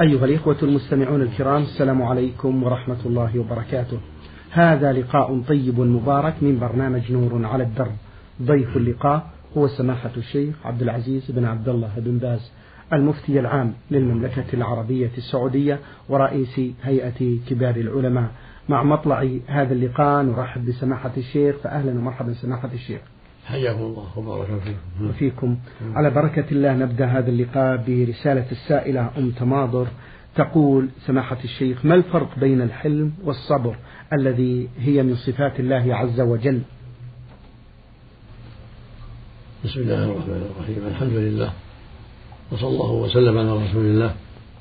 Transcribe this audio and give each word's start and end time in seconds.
أيها 0.00 0.24
الإخوة 0.24 0.56
المستمعون 0.62 1.22
الكرام 1.22 1.62
السلام 1.62 2.02
عليكم 2.02 2.62
ورحمة 2.62 2.96
الله 3.06 3.38
وبركاته. 3.38 3.98
هذا 4.50 4.92
لقاء 4.92 5.40
طيب 5.48 5.80
مبارك 5.80 6.34
من 6.42 6.58
برنامج 6.58 7.12
نور 7.12 7.46
على 7.46 7.64
الدرب 7.64 7.92
ضيف 8.42 8.76
اللقاء 8.76 9.30
هو 9.56 9.68
سماحة 9.68 10.10
الشيخ 10.16 10.54
عبد 10.64 10.82
العزيز 10.82 11.30
بن 11.30 11.44
عبد 11.44 11.68
الله 11.68 11.90
بن 11.96 12.18
باز 12.18 12.52
المفتي 12.92 13.40
العام 13.40 13.72
للمملكة 13.90 14.44
العربية 14.54 15.10
السعودية 15.18 15.78
ورئيس 16.08 16.60
هيئة 16.82 17.38
كبار 17.48 17.76
العلماء. 17.76 18.30
مع 18.68 18.82
مطلع 18.82 19.28
هذا 19.46 19.74
اللقاء 19.74 20.22
نرحب 20.22 20.66
بسماحة 20.66 21.12
الشيخ 21.16 21.56
فأهلا 21.56 21.92
ومرحبا 21.92 22.32
سماحة 22.32 22.70
الشيخ. 22.74 23.00
حياكم 23.46 23.80
الله 23.80 24.06
وبارك 24.16 24.60
فيكم. 24.64 25.08
وفيكم 25.08 25.56
على 25.94 26.10
بركة 26.10 26.44
الله 26.52 26.72
نبدأ 26.74 27.06
هذا 27.06 27.30
اللقاء 27.30 27.76
برسالة 27.86 28.46
السائلة 28.52 29.10
أم 29.18 29.30
تماضر. 29.30 29.86
تقول 30.36 30.88
سماحة 31.06 31.38
الشيخ 31.44 31.84
ما 31.84 31.94
الفرق 31.94 32.38
بين 32.38 32.62
الحلم 32.62 33.12
والصبر 33.24 33.76
الذي 34.12 34.68
هي 34.78 35.02
من 35.02 35.14
صفات 35.14 35.60
الله 35.60 35.94
عز 35.94 36.20
وجل؟ 36.20 36.60
بسم 39.64 39.80
الله 39.80 40.04
الرحمن 40.04 40.50
الرحيم. 40.50 40.86
الحمد 40.86 41.12
لله 41.12 41.52
وصلى 42.52 42.68
الله 42.68 42.92
وسلم 42.92 43.38
على 43.38 43.52
رسول 43.64 43.84
الله 43.84 44.14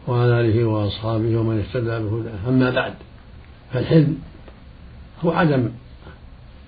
وعلى 0.07 0.41
آله 0.41 0.65
وأصحابه 0.65 1.38
ومن 1.38 1.59
اهتدى 1.59 1.99
بهداه. 1.99 2.49
أما 2.49 2.70
بعد 2.70 2.93
فالحلم 3.73 4.17
هو 5.26 5.31
عدم 5.31 5.70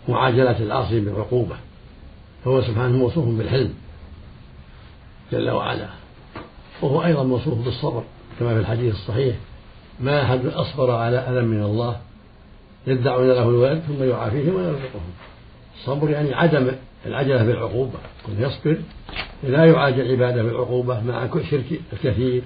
معاجلة 0.09 0.59
العاصي 0.63 0.99
بالعقوبة. 0.99 1.55
فهو 2.45 2.61
سبحانه 2.61 2.97
موصوف 2.97 3.25
بالحلم 3.25 3.73
جل 5.31 5.49
وعلا. 5.49 5.87
وهو 6.81 7.05
أيضا 7.05 7.23
موصوف 7.23 7.65
بالصبر 7.65 8.03
كما 8.39 8.53
في 8.53 8.59
الحديث 8.59 8.93
الصحيح 8.93 9.35
ما 9.99 10.23
أحد 10.23 10.45
أصبر 10.45 10.91
على 10.91 11.29
ألم 11.29 11.45
من 11.45 11.63
الله 11.63 11.97
يدعون 12.87 13.27
له 13.27 13.49
الولد 13.49 13.81
ثم 13.87 14.03
يعافيهم 14.03 14.55
ويرزقهم. 14.55 15.11
الصبر 15.79 16.09
يعني 16.09 16.33
عدم 16.33 16.71
العجلة 17.05 17.43
بالعقوبة 17.43 17.99
كن 18.25 18.33
يصبر 18.41 18.77
لا 19.43 19.65
يعاجل 19.65 20.11
عباده 20.11 20.43
بالعقوبة 20.43 21.01
مع 21.01 21.27
شرك 21.51 21.79
الكثير 21.93 22.43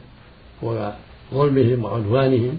وظلمهم 0.62 1.86
وعدوانهم. 1.86 2.58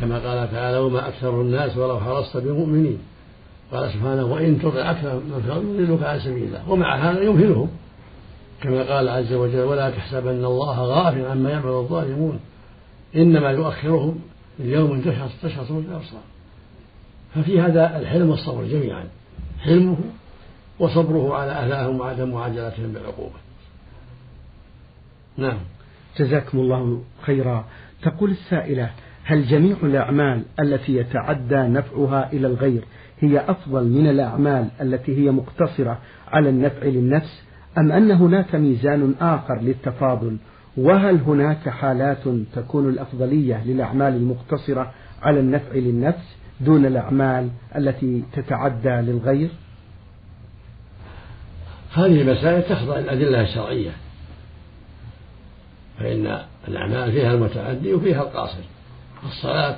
كما 0.00 0.14
قال 0.14 0.50
تعالى 0.52 0.78
وما 0.78 1.08
أكثر 1.08 1.40
الناس 1.40 1.76
ولو 1.76 2.00
حرصت 2.00 2.36
بمؤمنين 2.36 2.98
قال 3.72 3.92
سبحانه 3.92 4.24
وإن 4.24 4.58
تطع 4.58 4.90
أكثر 4.90 5.14
من 5.14 5.32
الخلق 5.36 5.80
يضلوك 5.80 6.02
عن 6.02 6.20
سبيل 6.20 6.44
الله 6.44 6.70
ومع 6.70 6.96
هذا 6.96 7.22
يمهلهم 7.22 7.68
كما 8.62 8.82
قال 8.82 9.08
عز 9.08 9.32
وجل 9.32 9.60
ولا 9.60 9.90
تحسبن 9.90 10.44
الله 10.44 10.80
غافلا 10.80 11.30
عما 11.30 11.50
يعمل 11.50 11.70
الظالمون 11.70 12.40
إنما 13.16 13.50
يؤخرهم 13.50 14.20
ليوم 14.58 15.00
تشخص 15.00 15.30
تشخص 15.42 15.66
فيه 15.66 15.78
الأبصار. 15.78 16.22
ففي 17.34 17.60
هذا 17.60 17.98
الحلم 17.98 18.30
والصبر 18.30 18.64
جميعا. 18.64 19.04
حلمه 19.60 19.96
وصبره 20.78 21.34
على 21.34 21.52
أهلاهم 21.52 22.00
وعدم 22.00 22.30
معاجلتهم 22.30 22.92
بالعقوبة. 22.92 23.36
نعم. 25.36 25.58
جزاكم 26.18 26.58
الله 26.58 27.02
خيرا. 27.22 27.64
تقول 28.02 28.30
السائلة 28.30 28.90
هل 29.24 29.46
جميع 29.46 29.76
الأعمال 29.82 30.42
التي 30.60 30.96
يتعدى 30.96 31.56
نفعها 31.56 32.32
إلى 32.32 32.46
الغير 32.46 32.84
هي 33.20 33.40
أفضل 33.48 33.84
من 33.84 34.10
الأعمال 34.10 34.68
التي 34.80 35.24
هي 35.24 35.30
مقتصرة 35.30 35.98
على 36.28 36.48
النفع 36.48 36.86
للنفس 36.86 37.42
أم 37.78 37.92
أن 37.92 38.10
هناك 38.10 38.54
ميزان 38.54 39.14
آخر 39.20 39.60
للتفاضل؟ 39.60 40.36
وهل 40.76 41.16
هناك 41.16 41.68
حالات 41.68 42.22
تكون 42.54 42.88
الأفضلية 42.88 43.64
للأعمال 43.64 44.14
المقتصرة 44.14 44.92
على 45.22 45.40
النفع 45.40 45.74
للنفس 45.74 46.36
دون 46.60 46.86
الأعمال 46.86 47.48
التي 47.76 48.22
تتعدى 48.32 48.88
للغير؟ 48.88 49.48
هذه 51.94 52.22
المسائل 52.22 52.62
تخضع 52.62 52.98
للأدلة 52.98 53.40
الشرعية 53.40 53.90
فإن 55.98 56.38
الأعمال 56.68 57.12
فيها 57.12 57.34
المتعدي 57.34 57.94
وفيها 57.94 58.22
القاصر. 58.22 58.73
الصلاة 59.28 59.76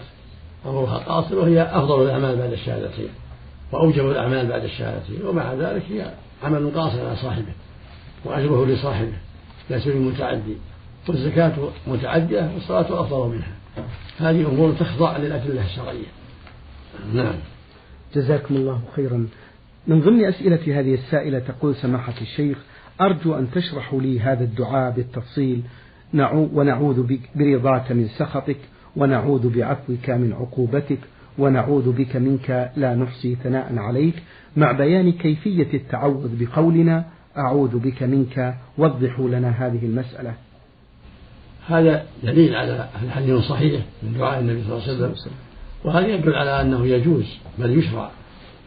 أمرها 0.66 0.98
قاصر 0.98 1.38
وهي 1.38 1.62
أفضل 1.62 2.02
الأعمال 2.02 2.36
بعد 2.36 2.52
الشهادتين 2.52 3.08
وأوجب 3.72 4.10
الأعمال 4.10 4.46
بعد 4.46 4.64
الشهادتين 4.64 5.26
ومع 5.26 5.54
ذلك 5.54 5.82
هي 5.90 6.12
عمل 6.42 6.70
قاصر 6.74 7.06
على 7.06 7.16
صاحبه 7.16 7.52
وأجره 8.24 8.66
لصاحبه 8.66 9.16
ليس 9.70 9.88
بالمتعدي 9.88 10.56
والزكاة 11.08 11.52
متعدية 11.86 12.50
والصلاة 12.54 13.00
أفضل 13.00 13.28
منها. 13.28 13.52
هذه 14.18 14.48
أمور 14.48 14.72
تخضع 14.72 15.16
للأدلة 15.16 15.64
الشرعية. 15.64 16.06
نعم. 17.12 17.34
جزاكم 18.14 18.56
الله 18.56 18.80
خيرا. 18.96 19.28
من 19.86 20.00
ضمن 20.00 20.24
أسئلة 20.24 20.80
هذه 20.80 20.94
السائلة 20.94 21.38
تقول 21.38 21.76
سماحة 21.76 22.14
الشيخ 22.20 22.58
أرجو 23.00 23.34
أن 23.34 23.50
تشرحوا 23.50 24.00
لي 24.00 24.20
هذا 24.20 24.44
الدعاء 24.44 24.92
بالتفصيل 24.92 25.62
ونعوذ 26.14 27.16
برضاك 27.34 27.92
من 27.92 28.08
سخطك 28.08 28.58
ونعوذ 28.96 29.48
بعفوك 29.56 30.10
من 30.10 30.32
عقوبتك 30.32 30.98
ونعوذ 31.38 31.92
بك 31.92 32.16
منك 32.16 32.72
لا 32.76 32.94
نحصي 32.94 33.34
ثناء 33.34 33.78
عليك. 33.78 34.22
مع 34.56 34.72
بيان 34.72 35.12
كيفية 35.12 35.74
التعوذ 35.74 36.44
بقولنا 36.44 37.04
أعوذ 37.36 37.78
بك 37.78 38.02
منك. 38.02 38.54
وضحوا 38.78 39.28
لنا 39.28 39.48
هذه 39.48 39.86
المسألة. 39.86 40.34
هذا 41.68 42.04
دليل 42.22 42.54
على 42.54 42.88
الحديث 43.02 43.38
صحيح 43.38 43.82
من 44.02 44.18
دعاء 44.18 44.40
النبي 44.40 44.62
صلى 44.62 44.72
الله 44.72 45.04
عليه 45.04 45.12
وسلم. 45.12 45.46
وهذا 45.84 46.06
يدل 46.06 46.34
على 46.34 46.60
أنه 46.60 46.86
يجوز 46.86 47.38
بل 47.58 47.78
يشرع 47.78 48.10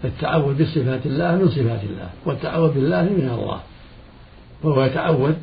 التعوذ 0.05 0.63
بصفات 0.63 1.05
الله 1.05 1.35
من 1.35 1.47
صفات 1.49 1.83
الله 1.83 2.09
والتعوذ 2.25 2.73
بالله 2.73 3.03
من 3.03 3.29
الله 3.29 3.59
وهو 4.63 4.83
يتعوذ 4.83 5.33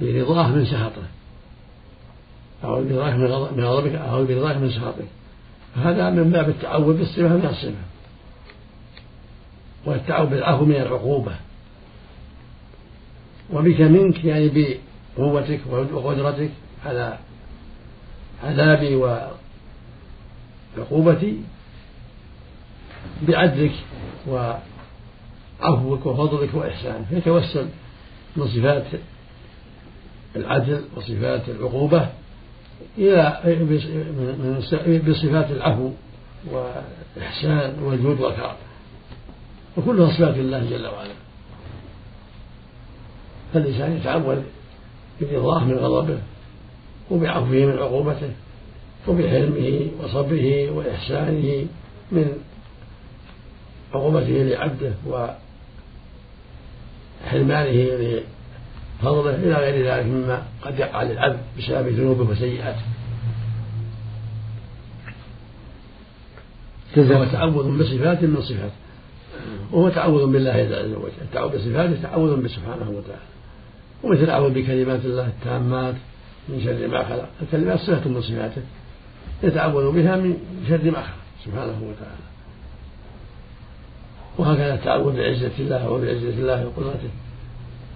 برضاه 0.00 0.54
من 0.54 0.64
سخطه 0.64 1.02
أعوذ 2.64 2.88
برضاك 2.88 3.14
من 3.56 3.64
غضبك 3.64 3.94
أعوذ 3.94 4.34
برضاك 4.34 4.56
من 4.56 4.70
سخطك 4.70 5.06
هذا 5.76 6.10
من 6.10 6.30
باب 6.30 6.48
التعوذ 6.48 6.98
بالصفة 6.98 7.28
من 7.28 7.46
الصفة. 7.46 7.74
والتعوذ 9.84 10.30
بالعفو 10.30 10.64
من 10.64 10.74
العقوبة. 10.74 11.34
وبك 13.52 13.80
منك 13.80 14.24
يعني 14.24 14.78
بقوتك 15.16 15.60
وقدرتك 15.70 16.50
على 16.86 17.18
عذابي 18.44 19.02
وعقوبتي 20.76 21.40
بعدلك 23.22 23.72
وعفوك 24.26 26.06
وفضلك 26.06 26.54
وإحسانك. 26.54 27.06
فيتوسل 27.08 27.68
من 28.36 28.46
صفات 28.48 28.86
العدل 30.36 30.84
وصفات 30.96 31.48
العقوبة. 31.48 32.08
إلى 32.98 33.40
بصفات 35.08 35.50
العفو 35.50 35.90
والإحسان 36.52 37.82
والجود 37.82 38.20
والكرم. 38.20 38.56
وكلها 39.76 40.10
صفات 40.10 40.34
الله 40.34 40.70
جل 40.70 40.86
وعلا. 40.86 41.14
فالإنسان 43.54 43.96
يتعود 43.96 44.42
برضاه 45.20 45.64
من 45.64 45.74
غضبه 45.74 46.18
وبعفوه 47.10 47.48
من 47.48 47.78
عقوبته 47.78 48.30
وبحلمه 49.08 49.86
وصبره 50.02 50.70
وإحسانه 50.70 51.66
من 52.12 52.42
عقوبته 53.94 54.42
لعبده 54.42 54.92
وحرمانه 57.26 58.20
لفضله 59.00 59.34
إلى 59.34 59.54
غير 59.54 59.86
ذلك 59.86 60.06
مما 60.06 60.42
قد 60.62 60.78
يقع 60.78 61.02
للعبد 61.02 61.38
بسبب 61.58 61.88
ذنوبه 61.88 62.30
وسيئاته. 62.30 62.82
فهو 66.94 67.24
تعوذ 67.24 67.78
بصفات 67.78 68.22
من 68.22 68.42
صفاته 68.42 68.72
وهو 69.72 69.88
تعوذ 69.88 70.32
بالله 70.32 70.50
عز 70.50 70.72
وجل. 70.72 71.12
التعوذ 71.22 71.58
بصفاته 71.58 72.02
تعوذ 72.02 72.42
بسبحانه 72.42 72.90
وتعالى. 72.90 73.28
ومثل 74.04 74.30
أعوذ 74.30 74.50
بكلمات 74.50 75.04
الله 75.04 75.26
التامات 75.26 75.94
من 76.48 76.60
شر 76.64 76.88
ما 76.88 77.04
خلق. 77.04 77.28
الكلمات 77.42 77.78
صفة 77.78 78.10
من 78.10 78.20
صفاته. 78.20 78.62
يتعوذ 79.42 79.92
بها 79.92 80.16
من 80.16 80.36
شر 80.68 80.90
ما 80.90 81.02
خلق 81.02 81.14
سبحانه 81.44 81.82
وتعالى. 81.82 82.28
وهكذا 84.38 84.74
التعوذ 84.74 85.16
بعزة 85.16 85.50
الله 85.58 85.90
وبعزة 85.90 86.28
الله 86.28 86.66
وقدرته. 86.66 87.10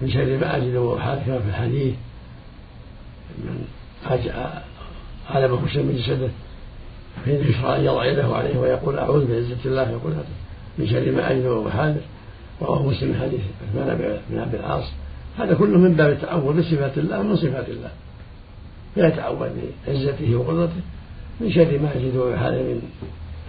من 0.03 0.11
شر 0.11 0.39
ما 0.39 0.57
أجد 0.57 0.77
وأحاذ 0.77 1.19
كما 1.27 1.39
في 1.39 1.49
الحديث 1.49 1.95
من 3.39 3.65
علمه 5.31 5.69
شيء 5.69 5.83
من 5.83 5.97
جسده 5.97 6.29
فإن 7.25 7.51
يشرع 7.51 7.77
أن 7.77 7.85
يضع 7.85 8.05
يده 8.05 8.27
عليه 8.27 8.59
ويقول 8.59 8.99
أعوذ 8.99 9.27
بعزة 9.27 9.57
الله 9.65 9.95
وقدرته 9.95 10.35
من 10.79 10.87
شر 10.87 11.13
ما 11.13 11.33
أجد 11.33 11.47
وأحاذر 11.47 12.01
رواه 12.63 12.83
مسلم 12.87 13.15
حديث 13.23 13.41
عثمان 13.69 14.19
بن 14.31 14.39
عبد 14.39 14.55
العاص. 14.55 14.85
هذا 15.39 15.55
كله 15.55 15.79
من 15.79 15.95
باب 15.95 16.13
التعوذ 16.13 16.59
بصفات 16.59 16.99
الله 16.99 17.23
من 17.23 17.37
صفات 17.37 17.69
الله. 17.69 17.91
فيتعوذ 18.95 19.49
بعزته 19.87 20.37
وقدرته. 20.37 20.83
من 21.41 21.51
شر 21.51 21.79
ما 21.79 21.93
يجد 21.95 22.37
حاله 22.37 22.63
من 22.63 22.83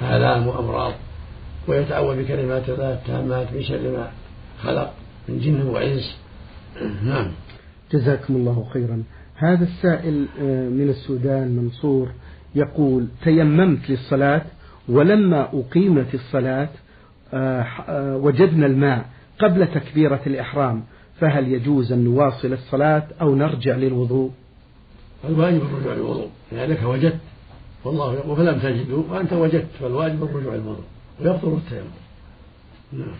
آلام 0.01 0.47
وأمراض 0.47 0.93
ويتعوذ 1.67 2.23
بكلمات 2.23 2.69
الله 2.69 2.93
التامات 2.93 3.53
من 3.53 3.63
شر 3.63 3.91
ما 3.91 4.11
خلق 4.63 4.93
من 5.29 5.39
جن 5.39 5.61
وإنس 5.61 6.17
نعم. 7.05 7.31
جزاكم 7.91 8.35
الله 8.35 8.67
خيرا. 8.73 9.03
هذا 9.35 9.63
السائل 9.63 10.25
آه، 10.41 10.69
من 10.69 10.89
السودان 10.89 11.55
منصور 11.55 12.09
يقول 12.55 13.07
تيممت 13.23 13.89
للصلاة 13.89 14.41
ولما 14.89 15.49
أقيمت 15.53 16.13
الصلاة 16.13 16.69
آه، 17.33 17.61
آه، 17.61 18.17
وجدنا 18.17 18.65
الماء 18.65 19.05
قبل 19.39 19.67
تكبيرة 19.67 20.21
الإحرام 20.27 20.83
فهل 21.19 21.47
يجوز 21.47 21.91
أن 21.91 22.03
نواصل 22.03 22.53
الصلاة 22.53 23.07
أو 23.21 23.35
نرجع 23.35 23.75
للوضوء؟ 23.75 24.31
الواجب 25.29 25.61
الرجوع 25.61 25.93
للوضوء. 25.93 26.29
لأنك 26.51 26.83
وجدت 26.83 27.19
والله 27.85 28.13
يقول 28.13 28.37
فلم 28.37 28.59
تجدوا 28.59 29.03
وأنت 29.09 29.33
وجدت 29.33 29.67
فالواجب 29.79 30.23
الرجوع 30.23 30.55
للوضوء. 30.55 30.83
ويبطل 31.21 31.57
التيمم. 31.57 31.91
نعم. 32.93 33.15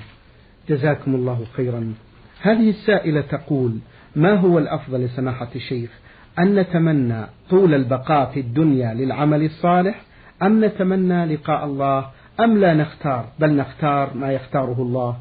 جزاكم 0.69 1.15
الله 1.15 1.45
خيرا. 1.53 1.93
هذه 2.43 2.69
السائلة 2.69 3.21
تقول 3.21 3.77
ما 4.15 4.33
هو 4.33 4.59
الأفضل 4.59 4.99
لسماحة 4.99 5.49
الشيخ 5.55 5.89
أن 6.39 6.55
نتمنى 6.55 7.25
طول 7.49 7.73
البقاء 7.73 8.31
في 8.31 8.39
الدنيا 8.39 8.93
للعمل 8.93 9.43
الصالح 9.45 10.01
أم 10.41 10.65
نتمنى 10.65 11.35
لقاء 11.35 11.65
الله 11.65 12.09
أم 12.39 12.57
لا 12.57 12.73
نختار 12.73 13.25
بل 13.39 13.55
نختار 13.55 14.13
ما 14.15 14.31
يختاره 14.31 14.75
الله؟ 14.79 15.17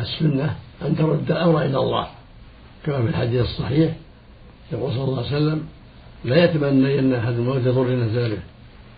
السنة 0.00 0.56
أن 0.82 0.96
ترد 0.96 1.30
الأمر 1.30 1.62
إلى 1.62 1.78
الله 1.78 2.06
كما 2.84 3.02
في 3.02 3.08
الحديث 3.08 3.40
الصحيح 3.40 3.92
يقول 4.72 4.92
صلى 4.92 5.04
الله 5.04 5.18
عليه 5.18 5.36
وسلم 5.36 5.66
لا 6.24 6.44
يتمنين 6.44 7.14
أحد 7.14 7.32
الموت 7.32 7.60
يضر 7.66 7.90
نزاله 7.90 8.38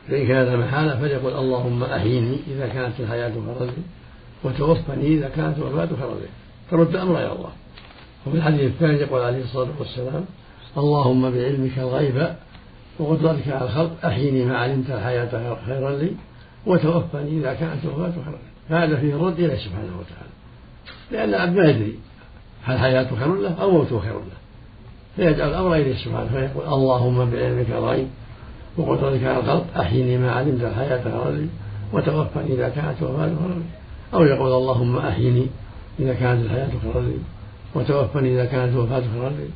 فإن 0.09 0.27
كان 0.27 0.59
محالة 0.59 1.01
فليقل 1.01 1.39
اللهم 1.39 1.83
أحيني 1.83 2.37
إذا 2.49 2.69
كانت 2.69 3.01
الحياة 3.01 3.33
فرضي 3.59 3.73
وتوفني 4.45 5.07
إذا 5.07 5.29
كانت 5.29 5.59
الوفاة 5.59 5.87
فرضي. 5.87 6.29
ترد 6.71 6.89
الأمر 6.89 7.19
إلى 7.19 7.33
الله. 7.33 7.51
وفي 8.27 8.37
الحديث 8.37 8.61
الثاني 8.61 8.99
يقول 8.99 9.23
عليه 9.23 9.43
الصلاة 9.43 9.69
والسلام 9.79 10.25
اللهم 10.77 11.31
بعلمك 11.31 11.79
الغيب 11.79 12.29
وقدرتك 12.99 13.49
على 13.49 13.65
الخلق 13.65 14.07
أحيني 14.07 14.45
ما 14.45 14.59
علمت 14.59 14.91
الحياة 14.91 15.57
خيرا 15.67 15.91
لي 15.91 16.11
وتوفني 16.67 17.39
إذا 17.39 17.55
كانت 17.55 17.85
الوفاة 17.85 18.13
خيرا 18.25 18.39
فهذا 18.69 18.97
فيه 18.97 19.15
الرد 19.15 19.39
إليه 19.39 19.57
سبحانه 19.57 19.93
وتعالى. 20.01 20.33
لأن 21.11 21.29
العبد 21.29 21.57
ما 21.57 21.71
يدري 21.71 21.99
هل 22.65 22.79
حياته 22.79 23.17
خير 23.17 23.35
له 23.35 23.55
أو 23.61 23.71
موته 23.71 24.01
خير 24.01 24.13
له. 24.15 24.39
فيجعل 25.17 25.49
الأمر 25.49 25.75
إليه 25.75 25.97
سبحانه 25.97 26.29
فيقول 26.29 26.75
اللهم 26.75 27.31
بعلمك 27.31 27.71
الغيب 27.71 28.09
وقدرتك 28.77 29.25
على 29.25 29.39
الخلق 29.39 29.67
أحيني 29.81 30.19
ما 30.19 30.33
علمت 30.33 30.65
الحياة 30.65 31.05
خيرا 31.05 31.31
لي 31.31 31.47
وتوفني 31.93 32.55
إذا 32.55 32.69
كانت 32.69 33.03
وفاة 33.03 33.27
خيرا 33.27 33.55
لي. 33.55 33.65
أو 34.15 34.25
يقول 34.25 34.53
اللهم 34.53 34.97
أحيني 34.97 35.47
إذا 36.01 36.15
كانت 36.15 36.45
الحياة 36.45 36.71
خيرا 36.83 37.01
لي 37.01 37.19
وتوفني 37.75 38.35
إذا 38.35 38.45
كانت 38.45 38.73
الوفاة 38.73 39.03
خيرا 39.13 39.31
لي 39.31 39.49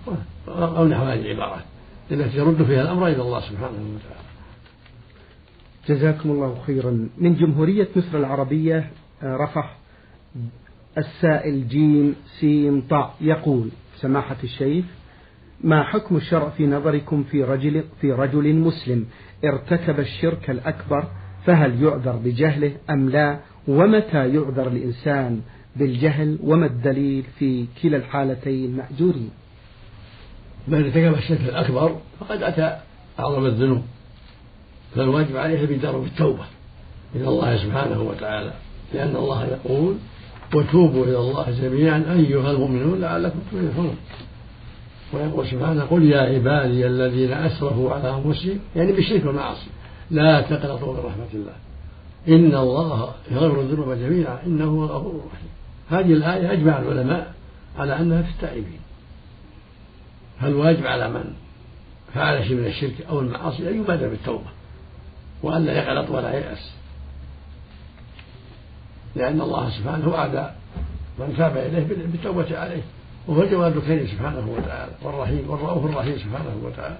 أو 0.48 0.86
نحو 0.86 1.04
هذه 1.04 1.20
العبارات 1.20 1.62
التي 2.10 2.38
يرد 2.38 2.62
فيها 2.62 2.82
الأمر 2.82 3.06
إلى 3.06 3.22
الله 3.22 3.40
سبحانه 3.40 3.66
وتعالى. 3.68 4.22
جزاكم 5.88 6.30
الله 6.30 6.58
خيرا. 6.66 7.08
من 7.18 7.34
جمهورية 7.34 7.88
مصر 7.96 8.18
العربية 8.18 8.90
آه، 9.22 9.36
رفح 9.36 9.76
السائل 10.98 11.68
جيم 11.68 12.14
سين 12.40 12.80
طاء 12.80 13.14
يقول 13.20 13.68
سماحة 13.96 14.36
الشيخ 14.44 14.84
ما 15.60 15.82
حكم 15.82 16.16
الشرع 16.16 16.48
في 16.48 16.66
نظركم 16.66 17.22
في 17.22 17.44
رجل 17.44 17.84
في 18.00 18.12
رجل 18.12 18.54
مسلم 18.54 19.06
ارتكب 19.44 20.00
الشرك 20.00 20.50
الأكبر 20.50 21.04
فهل 21.46 21.82
يعذر 21.82 22.16
بجهله 22.16 22.72
أم 22.90 23.08
لا؟ 23.08 23.38
ومتى 23.68 24.34
يعذر 24.34 24.68
الإنسان؟ 24.68 25.40
بالجهل 25.76 26.38
وما 26.42 26.66
الدليل 26.66 27.24
في 27.38 27.66
كلا 27.82 27.96
الحالتين 27.96 28.76
مأجورين. 28.76 29.30
من 30.68 30.84
ارتكب 30.84 31.14
الشرك 31.14 31.40
الأكبر 31.40 31.96
فقد 32.20 32.42
أتى 32.42 32.78
أعظم 33.18 33.46
الذنوب. 33.46 33.82
فالواجب 34.94 35.36
عليه 35.36 35.60
البدار 35.60 35.98
بالتوبة 35.98 36.44
إلى 37.14 37.28
الله 37.28 37.56
سبحانه 37.56 38.02
وتعالى 38.02 38.52
لأن 38.94 39.16
الله 39.16 39.46
يقول 39.46 39.94
وتوبوا 40.54 41.04
إلى 41.04 41.18
الله 41.18 41.50
جميعا 41.50 42.04
أيها 42.12 42.50
المؤمنون 42.50 43.00
لعلكم 43.00 43.38
تفلحون. 43.52 43.96
ويقول 45.12 45.46
سبحانه 45.46 45.84
قل 45.84 46.02
يا 46.02 46.20
عبادي 46.20 46.86
الذين 46.86 47.32
أسرفوا 47.32 47.92
على 47.92 48.10
أنفسهم 48.10 48.58
يعني 48.76 48.92
بالشرك 48.92 49.24
والمعاصي. 49.26 49.70
لا 50.10 50.40
تقنطوا 50.40 50.92
من 50.92 50.98
رحمة 50.98 51.32
الله 51.34 51.52
إن 52.28 52.54
الله 52.54 53.14
يغفر 53.30 53.60
الذنوب 53.60 53.92
جميعا 53.92 54.38
إنه 54.46 54.64
هو 54.64 54.84
الغفور 54.84 55.10
الرحيم. 55.10 55.51
هذه 55.90 56.12
الآية 56.12 56.52
أجمع 56.52 56.78
العلماء 56.78 57.34
على 57.78 57.96
أنها 57.96 58.22
في 58.22 58.30
التائبين. 58.30 58.80
فالواجب 60.40 60.86
على 60.86 61.08
من 61.08 61.34
فعل 62.14 62.44
شيء 62.44 62.56
من 62.56 62.66
الشرك 62.66 63.06
أو 63.08 63.20
المعاصي 63.20 63.70
أن 63.70 63.80
يبادر 63.80 64.08
بالتوبة 64.08 64.50
وأن 65.42 65.64
لا 65.64 65.72
يغلط 65.72 66.10
ولا 66.10 66.34
ييأس؟ 66.34 66.72
لأن 69.16 69.40
الله 69.40 69.70
سبحانه 69.70 70.08
وعد 70.08 70.50
من 71.18 71.34
تاب 71.36 71.56
إليه 71.56 71.86
بالتوبة 72.06 72.58
عليه 72.58 72.82
وهو 73.26 73.42
الجواد 73.42 73.76
الكريم 73.76 74.06
سبحانه 74.06 74.54
وتعالى 74.58 74.92
والرحيم 75.02 75.50
والرؤوف 75.50 75.84
الرحيم 75.90 76.18
سبحانه 76.18 76.60
وتعالى. 76.62 76.98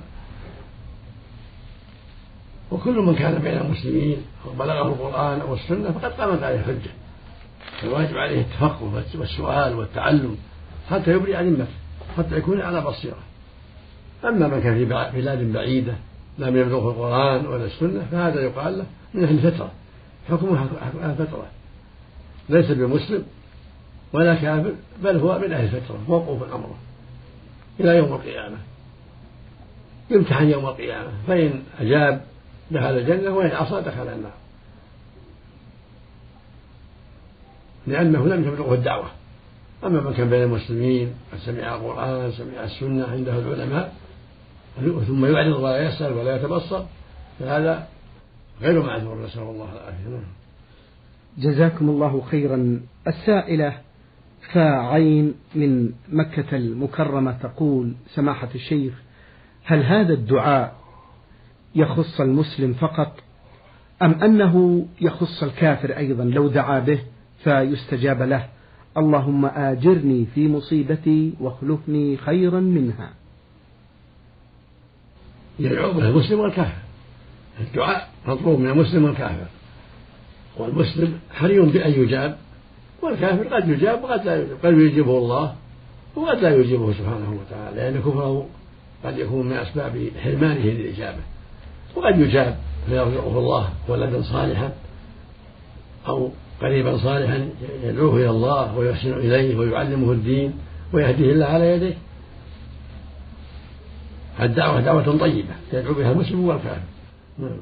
وكل 2.71 2.97
من 2.99 3.15
كان 3.15 3.39
بين 3.39 3.59
المسلمين 3.59 4.17
وبلغه 4.47 4.89
القرآن 4.89 5.41
أو 5.41 5.55
السنة 5.55 5.91
فقد 5.91 6.13
قامت 6.13 6.43
عليه 6.43 6.63
حجة. 6.63 6.91
الواجب 7.85 8.17
عليه 8.17 8.41
التفقه 8.41 9.03
والسؤال 9.15 9.75
والتعلم 9.75 10.37
حتى 10.91 11.11
يبرئ 11.13 11.43
ذمته 11.43 11.67
حتى 12.17 12.37
يكون 12.37 12.61
على 12.61 12.81
بصيرة. 12.81 13.19
أما 14.25 14.49
من 14.49 14.63
كان 14.63 14.75
في 14.75 14.85
بلاد 15.21 15.53
بعيدة 15.53 15.95
لم 16.39 16.57
يبلغه 16.57 16.91
القرآن 16.91 17.47
ولا 17.47 17.65
السنة 17.65 18.07
فهذا 18.11 18.41
يقال 18.41 18.79
له 18.79 18.85
من 19.15 19.25
أهل 19.25 19.47
الفترة. 19.47 19.71
حكمه 20.31 20.69
أهل 21.03 21.15
فترة 21.15 21.47
ليس 22.49 22.71
بمسلم 22.71 23.25
ولا 24.13 24.35
كافر 24.35 24.73
بل 25.03 25.17
هو 25.17 25.39
من 25.39 25.53
أهل 25.53 25.65
الفترة 25.65 25.99
موقوف 26.09 26.43
أمره 26.43 26.79
إلى 27.81 27.97
يوم 27.97 28.13
القيامة. 28.13 28.57
يمتحن 30.11 30.49
يوم 30.49 30.67
القيامة 30.67 31.11
فإن 31.27 31.63
أجاب 31.81 32.21
دخل 32.71 32.99
الجنة 32.99 33.31
وإن 33.31 33.51
عصى 33.51 33.81
دخل 33.81 34.09
النار. 34.09 34.42
لأنه 37.87 38.27
لم 38.27 38.45
تبلغه 38.45 38.75
الدعوة. 38.75 39.07
أما 39.85 40.01
من 40.01 40.15
كان 40.15 40.31
بين 40.31 40.43
المسلمين 40.43 41.15
سمع 41.37 41.75
القرآن 41.75 42.31
سمع 42.31 42.65
السنة 42.65 43.07
عنده 43.07 43.39
العلماء 43.39 43.95
ثم 45.07 45.27
يعرض 45.27 45.57
ولا 45.57 45.89
يسأل 45.89 46.13
ولا 46.13 46.37
يتبصر 46.37 46.85
فهذا 47.39 47.89
غير 48.61 48.83
معذور 48.83 49.25
نسأل 49.25 49.43
الله 49.43 49.73
العافية. 49.73 50.09
نعم. 50.09 50.25
جزاكم 51.39 51.89
الله 51.89 52.21
خيرا. 52.21 52.81
السائلة 53.07 53.79
فعين 54.53 55.35
من 55.55 55.91
مكة 56.13 56.57
المكرمة 56.57 57.33
تقول 57.33 57.93
سماحة 58.15 58.49
الشيخ 58.55 58.95
هل 59.65 59.83
هذا 59.83 60.13
الدعاء 60.13 60.75
يخص 61.75 62.21
المسلم 62.21 62.73
فقط 62.73 63.21
أم 64.03 64.11
أنه 64.11 64.87
يخص 65.01 65.43
الكافر 65.43 65.97
أيضا 65.97 66.25
لو 66.25 66.49
دعا 66.49 66.79
به؟ 66.79 67.01
فيستجاب 67.45 68.23
له. 68.23 68.49
اللهم 68.97 69.47
آجرني 69.47 70.27
في 70.35 70.49
مصيبتي 70.49 71.33
واخلفني 71.41 72.17
خيرا 72.17 72.61
منها. 72.61 73.11
يدعو 75.59 75.93
به 75.93 76.09
المسلم 76.09 76.41
والكافر. 76.41 76.83
الدعاء 77.61 78.09
مطلوب 78.27 78.61
من 78.61 78.71
المسلم 78.71 79.05
والكافر. 79.05 79.47
والمسلم 80.59 81.19
حري 81.31 81.61
بأن 81.61 81.93
يجاب 81.93 82.37
والكافر 83.03 83.55
قد 83.55 83.69
يجاب 83.69 84.05
وقد 84.05 84.27
لا 84.27 84.43
يجاب. 84.43 84.57
قد 84.65 84.79
يجيبه 84.79 85.19
الله 85.19 85.55
وقد 86.17 86.39
لا 86.39 86.57
يجيبه 86.57 86.93
سبحانه 86.93 87.41
وتعالى 87.41 87.77
لأن 87.77 88.01
كفره 88.01 88.47
قد 89.05 89.19
يكون 89.19 89.47
من 89.47 89.53
أسباب 89.53 90.11
حرمانه 90.25 90.65
للإجابة. 90.65 91.23
وقد 91.97 92.19
يجاب 92.19 92.59
فيرزقه 92.87 93.39
الله 93.39 93.69
ولدا 93.89 94.23
صالحا 94.23 94.73
أو 96.09 96.31
قريبا 96.63 96.97
صالحا 96.97 97.49
يدعوه 97.85 98.17
إلى 98.17 98.31
الله 98.31 98.79
ويحسن 98.79 99.13
إليه 99.13 99.57
ويعلمه 99.57 100.13
الدين 100.13 100.53
ويهديه 100.93 101.33
الله 101.33 101.47
على 101.47 101.73
يديه 101.73 101.95
الدعوة 104.41 104.81
دعوة 104.81 105.19
طيبة 105.19 105.55
يدعو 105.73 105.95
بها 105.95 106.13
المسلم 106.13 106.45
والكافر. 106.45 106.81
نعم. 107.39 107.57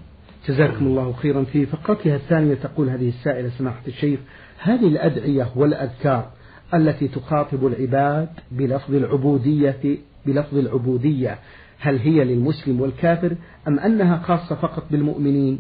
جزاكم 0.48 0.86
الله 0.86 1.12
خيرا. 1.12 1.44
في 1.44 1.66
فقرتها 1.66 2.16
الثانية 2.16 2.54
تقول 2.54 2.88
هذه 2.88 3.08
السائلة 3.08 3.50
سماحة 3.58 3.82
الشيخ 3.88 4.20
هذه 4.58 4.86
الأدعية 4.86 5.48
والأذكار 5.56 6.30
التي 6.74 7.08
تخاطب 7.08 7.66
العباد 7.66 8.28
بلفظ 8.50 8.94
العبودية 8.94 9.98
بلفظ 10.26 10.58
العبودية 10.58 11.38
هل 11.78 11.98
هي 11.98 12.24
للمسلم 12.24 12.80
والكافر 12.80 13.36
أم 13.68 13.78
أنها 13.78 14.18
خاصة 14.18 14.54
فقط 14.54 14.84
بالمؤمنين؟ 14.90 15.58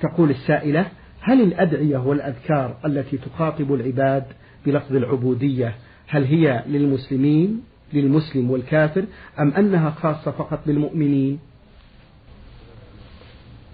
تقول 0.00 0.30
السائلة 0.30 0.86
هل 1.26 1.40
الأدعية 1.40 1.98
والأذكار 1.98 2.76
التي 2.84 3.18
تخاطب 3.18 3.74
العباد 3.74 4.24
بلفظ 4.66 4.96
العبودية 4.96 5.74
هل 6.06 6.24
هي 6.24 6.64
للمسلمين 6.66 7.62
للمسلم 7.92 8.50
والكافر 8.50 9.04
أم 9.40 9.50
أنها 9.50 9.90
خاصة 9.90 10.30
فقط 10.30 10.60
بالمؤمنين؟ 10.66 11.38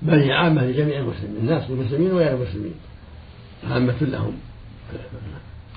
بل 0.03 0.19
هي 0.19 0.33
عامة 0.33 0.65
لجميع 0.65 0.99
المسلمين 0.99 1.37
الناس 1.37 1.71
المسلمين 1.71 2.13
وغير 2.13 2.35
المسلمين 2.35 2.75
عامة 3.71 4.03
لهم. 4.03 4.33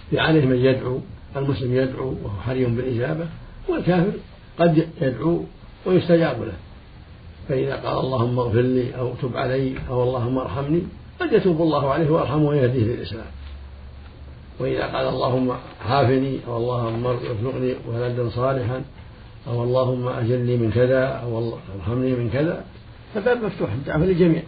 في 0.10 0.20
عليه 0.20 0.46
من 0.46 0.56
يدعو 0.56 1.00
المسلم 1.36 1.76
يدعو 1.76 2.16
وهو 2.24 2.40
حري 2.40 2.66
بالإجابة 2.66 3.28
والكافر 3.70 4.14
قد 4.60 4.88
يدعو 5.02 5.44
ويستجاب 5.86 6.44
له. 6.44 6.54
فإذا 7.50 7.76
قال 7.76 8.06
اللهم 8.06 8.40
اغفر 8.40 8.62
لي 8.62 8.96
أو 8.98 9.14
تب 9.22 9.38
علي 9.38 9.76
أو 9.90 10.04
اللهم 10.04 10.38
ارحمني 10.38 10.82
قد 11.20 11.34
يتوب 11.34 11.62
الله 11.62 11.94
عليه 11.94 12.10
ويرحمه 12.10 12.48
ويهديه 12.48 12.84
للإسلام. 12.84 13.26
وإذا 14.60 14.86
قال 14.86 15.08
اللهم 15.08 15.52
عافني 15.90 16.40
أو 16.48 16.58
اللهم 16.58 17.08
ارزقني 17.08 17.76
ولدا 17.88 18.30
صالحا 18.30 18.82
أو 19.48 19.64
اللهم 19.64 20.08
أجلني 20.08 20.58
من 20.58 20.72
كذا 20.72 21.06
أو 21.06 21.54
ارحمني 21.80 22.12
من 22.12 22.30
كذا 22.30 22.64
فباب 23.16 23.44
مفتوح 23.44 23.72
الدعوة 23.72 24.06
للجميع. 24.06 24.42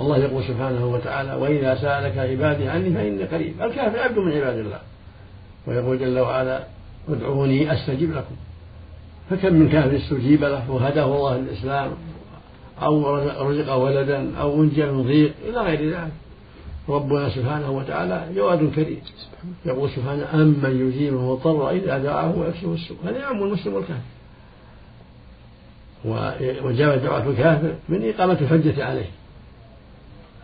الله 0.00 0.18
يقول 0.18 0.44
سبحانه 0.44 0.86
وتعالى 0.86 1.34
وإذا 1.34 1.74
سألك 1.74 2.18
عبادي 2.18 2.68
عني 2.68 2.90
فإني 2.94 3.24
قريب. 3.24 3.62
الكافر 3.62 3.98
عبد 3.98 4.18
من 4.18 4.32
عباد 4.32 4.58
الله. 4.58 4.80
ويقول 5.66 5.98
جل 5.98 6.18
وعلا 6.18 6.64
ادعوني 7.08 7.72
أستجب 7.72 8.10
لكم. 8.12 8.34
فكم 9.30 9.54
من 9.54 9.68
كافر 9.68 9.96
استجيب 9.96 10.44
له 10.44 10.70
وهداه 10.70 11.04
الله 11.04 11.38
للإسلام. 11.38 11.90
أو 12.84 13.16
رزق 13.50 13.74
ولدا 13.74 14.36
أو 14.40 14.62
أنجى 14.62 14.86
من 14.86 15.02
ضيق 15.02 15.32
إلى 15.48 15.60
غير 15.60 15.90
ذلك. 15.90 16.12
ربنا 16.88 17.28
سبحانه 17.28 17.70
وتعالى 17.70 18.26
جواد 18.34 18.70
كريم. 18.74 19.00
يقول 19.66 19.90
سبحانه 19.90 20.34
أمن 20.34 20.88
يجيب 20.88 21.14
المضطر 21.14 21.70
إذا 21.70 21.98
دعاه 21.98 22.38
ويكشف 22.38 22.64
السوء 22.64 22.96
هذا 23.04 23.18
يعم 23.18 23.42
المسلم 23.42 23.74
والكافر. 23.74 24.00
وجاب 26.66 27.02
دعوة 27.02 27.28
الكافر 27.30 27.74
من 27.88 28.08
إقامة 28.08 28.38
الحجة 28.40 28.84
عليه. 28.84 29.10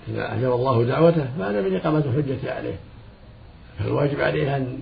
إذا 0.09 0.35
أجاب 0.35 0.52
الله 0.52 0.85
دعوته 0.85 1.26
فهذا 1.38 1.62
من 1.62 1.76
إقامة 1.76 1.99
الحجة 1.99 2.54
عليه. 2.54 2.78
فالواجب 3.78 4.21
عليه 4.21 4.57
أن 4.57 4.78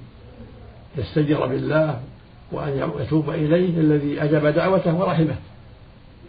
يستجر 0.98 1.46
بالله 1.46 2.00
وأن 2.52 2.90
يتوب 3.00 3.30
إليه 3.30 3.80
الذي 3.80 4.22
أجاب 4.22 4.46
دعوته 4.46 4.94
ورحمه. 4.94 5.36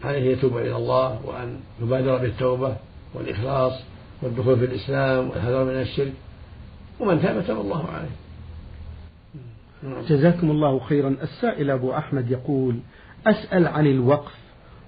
عليه 0.03 0.31
يتوب 0.31 0.57
إلى 0.57 0.75
الله 0.75 1.25
وأن 1.25 1.59
يبادر 1.81 2.17
بالتوبة 2.17 2.75
والإخلاص 3.13 3.73
والدخول 4.21 4.59
في 4.59 4.65
الإسلام 4.65 5.29
والحذر 5.29 5.63
من 5.63 5.81
الشرك؟ 5.81 6.13
ومن 6.99 7.21
تاب 7.21 7.45
تاب 7.47 7.61
الله 7.61 7.85
عليه. 7.89 8.09
جزاكم 10.09 10.51
الله 10.51 10.79
خيرا. 10.79 11.15
السائل 11.21 11.71
أبو 11.71 11.93
أحمد 11.93 12.31
يقول 12.31 12.79
أسأل 13.27 13.67
عن 13.67 13.87
الوقف 13.87 14.33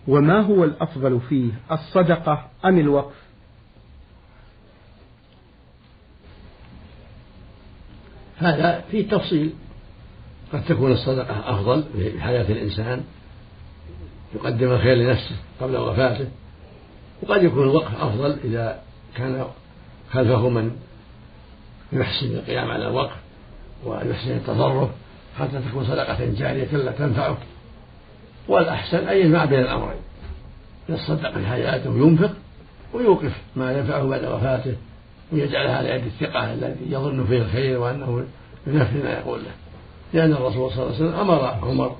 وما 0.07 0.41
هو 0.41 0.63
الأفضل 0.63 1.19
فيه 1.29 1.51
الصدقة 1.71 2.47
أم 2.65 2.79
الوقف؟ 2.79 3.15
هذا 8.37 8.83
فيه 8.91 9.09
تفصيل 9.09 9.53
قد 10.53 10.65
تكون 10.65 10.91
الصدقة 10.91 11.51
أفضل 11.51 11.83
في 11.93 12.21
حياة 12.21 12.51
الإنسان 12.51 13.03
يقدم 14.35 14.71
الخير 14.71 14.95
لنفسه 14.95 15.35
قبل 15.61 15.77
وفاته 15.77 16.27
وقد 17.23 17.43
يكون 17.43 17.63
الوقف 17.63 18.01
أفضل 18.01 18.37
إذا 18.43 18.81
كان 19.15 19.45
خلفه 20.11 20.49
من 20.49 20.71
يحسن 21.93 22.25
القيام 22.25 22.71
على 22.71 22.87
الوقف 22.87 23.15
ويحسن 23.85 24.31
التصرف 24.31 24.89
حتى 25.39 25.61
تكون 25.69 25.85
صدقة 25.85 26.17
جارية 26.37 26.77
لا 26.77 26.91
تنفعه 26.91 27.37
والأحسن 28.47 28.97
أن 28.97 29.17
يجمع 29.17 29.45
بين 29.45 29.59
الأمرين 29.59 29.99
يتصدق 30.89 31.37
في 31.37 31.47
حياته 31.47 31.89
وينفق 31.89 32.31
ويوقف 32.93 33.31
ما 33.55 33.77
ينفعه 33.77 34.07
بعد 34.07 34.25
وفاته 34.25 34.75
ويجعلها 35.31 35.77
على 35.77 35.89
يد 35.89 36.05
الثقة 36.05 36.53
الذي 36.53 36.85
يظن 36.89 37.25
فيه 37.25 37.41
الخير 37.41 37.79
وأنه 37.79 38.25
ينفذ 38.67 39.03
ما 39.03 39.09
يقول 39.09 39.39
له. 39.39 39.51
لأن 40.13 40.33
الرسول 40.33 40.71
صلى 40.71 40.83
الله 40.83 40.95
عليه 40.95 41.05
وسلم 41.05 41.19
أمر 41.19 41.45
عمر 41.45 41.95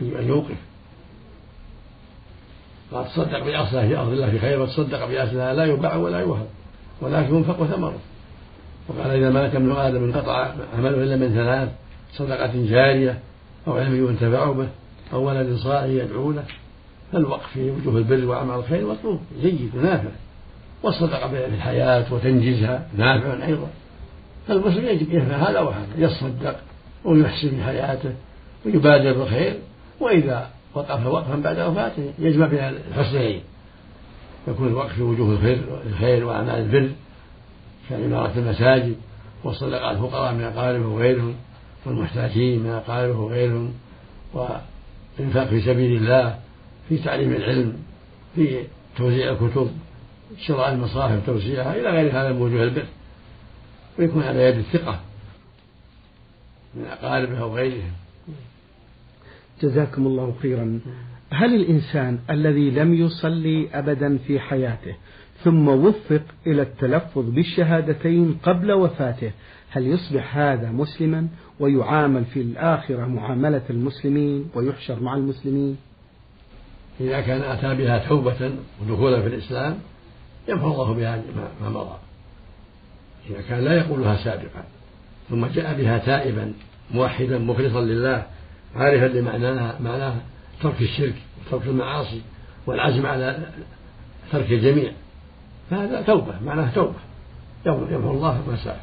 أن 0.00 0.28
يوقف. 0.28 0.56
قال 2.92 3.04
تصدق 3.04 3.44
بأصلها 3.44 3.88
في 3.88 3.96
أرض 3.96 4.12
الله 4.12 4.30
في 4.30 4.38
خير 4.38 4.62
وتصدق 4.62 5.08
بأصلها 5.08 5.54
لا 5.54 5.64
يباع 5.64 5.96
ولا 5.96 6.20
يوهب 6.20 6.46
ولكن 7.00 7.34
ينفق 7.34 7.64
ثمره. 7.64 7.98
وقال 8.88 9.10
إذا 9.10 9.30
مات 9.30 9.54
ابن 9.54 9.72
آدم 9.72 10.04
انقطع 10.04 10.50
عمله 10.78 11.02
إلا 11.02 11.16
من 11.16 11.34
ثلاث 11.34 11.68
صدقة 12.12 12.52
جارية 12.54 13.18
أو 13.66 13.76
علم 13.76 14.08
ينتفع 14.08 14.52
به 14.52 14.68
أو 15.12 15.28
ولد 15.28 15.56
صالح 15.56 15.84
يدعو 15.84 16.32
له 16.32 16.44
فالوقف 17.12 17.52
في 17.54 17.70
وجوه 17.70 17.98
البر 17.98 18.26
وأعمال 18.26 18.58
الخير 18.58 18.86
مطلوب 18.86 19.20
جيد 19.42 19.70
ونافع 19.76 20.08
والصدقة 20.82 21.28
في 21.28 21.46
الحياة 21.46 22.14
وتنجيزها 22.14 22.88
نافع 22.96 23.46
أيضا. 23.46 23.68
فالمسلم 24.48 24.86
يجب 24.86 25.12
يفعل 25.12 25.40
هذا 25.40 25.60
وهذا 25.60 25.86
يصدق 25.96 26.56
ويحسن 27.04 27.62
حياته 27.62 28.14
ويبادر 28.66 29.12
بالخير 29.12 29.58
وإذا 30.00 30.48
وقف 30.74 31.06
وقفا 31.06 31.36
بعد 31.36 31.58
وفاته. 31.60 32.12
يجمع 32.18 32.46
بين 32.46 32.58
الحسنين 32.58 33.40
يكون 34.48 34.68
الوقف 34.68 34.94
في 34.94 35.02
وجوه 35.02 35.32
الخير 35.32 35.82
الخير 35.86 36.24
وأعمال 36.24 36.54
البر 36.54 36.90
كعمارة 37.90 38.38
المساجد 38.38 38.96
وصدقة 39.44 39.90
الفقراء 39.90 40.34
من 40.34 40.42
أقاربه 40.42 40.86
وغيرهم 40.86 41.34
والمحتاجين 41.86 42.62
من 42.62 42.70
أقاربه 42.70 43.18
وغيرهم 43.18 43.72
وإنفاق 44.34 45.48
في 45.48 45.60
سبيل 45.60 45.96
الله 45.96 46.38
في 46.88 46.98
تعليم 46.98 47.32
العلم 47.32 47.78
في 48.34 48.64
توزيع 48.96 49.32
الكتب 49.32 49.70
شراء 50.46 50.72
المصاحف 50.72 51.26
توزيعها 51.26 51.76
إلى 51.76 51.90
غير 51.90 52.10
هذا 52.10 52.32
من 52.32 52.42
وجوه 52.42 52.62
البر. 52.62 52.86
ويكون 53.98 54.22
على 54.22 54.42
يد 54.42 54.56
الثقة 54.56 55.00
من 56.74 56.84
أقاربه 56.84 57.40
أو 57.40 57.56
غيرهم 57.56 57.92
جزاكم 59.62 60.06
الله 60.06 60.34
خيرا. 60.42 60.80
هل 61.30 61.54
الإنسان 61.54 62.18
الذي 62.30 62.70
لم 62.70 62.94
يصلي 62.94 63.68
أبدا 63.74 64.18
في 64.18 64.40
حياته 64.40 64.94
ثم 65.44 65.68
وفق 65.68 66.22
إلى 66.46 66.62
التلفظ 66.62 67.30
بالشهادتين 67.30 68.38
قبل 68.42 68.72
وفاته 68.72 69.32
هل 69.70 69.86
يصبح 69.86 70.36
هذا 70.36 70.70
مسلما 70.70 71.28
ويعامل 71.60 72.24
في 72.24 72.40
الآخرة 72.40 73.06
معاملة 73.06 73.62
المسلمين 73.70 74.50
ويحشر 74.54 75.00
مع 75.00 75.16
المسلمين؟ 75.16 75.76
إذا 77.00 77.20
كان 77.20 77.40
أتى 77.40 77.74
بها 77.74 78.08
توبة 78.08 78.52
ودخولا 78.82 79.22
في 79.22 79.26
الإسلام 79.26 79.78
يمحو 80.48 80.72
الله 80.72 80.92
بها 80.92 81.22
ما 81.62 81.70
مضى. 81.70 81.96
إذا 83.30 83.40
كان 83.48 83.64
لا 83.64 83.72
يقولها 83.72 84.16
سابقا 84.24 84.64
ثم 85.30 85.46
جاء 85.46 85.76
بها 85.80 85.98
تائبا 85.98 86.52
موحدا 86.94 87.38
مخلصا 87.38 87.80
لله 87.80 88.26
عارفا 88.76 89.06
لمعناها 89.06 89.78
معناها 89.80 90.20
ترك 90.62 90.80
الشرك 90.80 91.14
وترك 91.46 91.66
المعاصي 91.66 92.20
والعزم 92.66 93.06
على 93.06 93.38
ترك 94.32 94.52
الجميع. 94.52 94.92
فهذا 95.70 96.02
توبة 96.02 96.34
معناها 96.44 96.70
توبة. 96.74 96.94
يمحو 97.66 98.10
الله 98.10 98.42
ما 98.48 98.56
ساء 98.64 98.80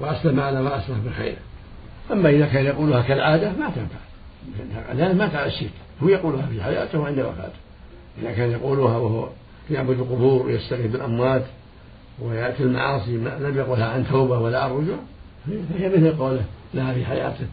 وأسلم 0.00 0.40
على 0.40 0.62
ما 0.62 0.78
أسلم 0.78 1.02
بخير 1.06 1.36
أما 2.12 2.30
إذا 2.30 2.46
كان 2.46 2.64
يقولها 2.64 3.02
كالعادة 3.02 3.52
ما 3.52 3.70
تنفع. 3.70 4.92
لأن 4.92 5.18
مات 5.18 5.34
على 5.34 5.46
الشرك. 5.46 5.70
هو 6.02 6.08
يقولها 6.08 6.46
في 6.46 6.62
حياته 6.62 6.98
وعند 6.98 7.18
وفاته. 7.18 7.58
إذا 8.22 8.32
كان 8.32 8.50
يقولها 8.50 8.96
وهو 8.96 9.28
يعبد 9.70 9.98
القبور 9.98 10.46
ويستغيث 10.46 10.90
بالأموات 10.90 11.42
ويأتي 12.18 12.62
المعاصي 12.62 13.16
لم 13.16 13.52
يقلها 13.56 13.88
عن 13.88 14.06
توبة 14.06 14.38
ولا 14.38 14.64
عن 14.64 14.70
رجوع 14.70 14.98
فهي 15.46 15.88
مثل 15.88 16.16
قوله 16.18 16.44
لها 16.74 16.94
في 16.94 17.04
حياته. 17.04 17.46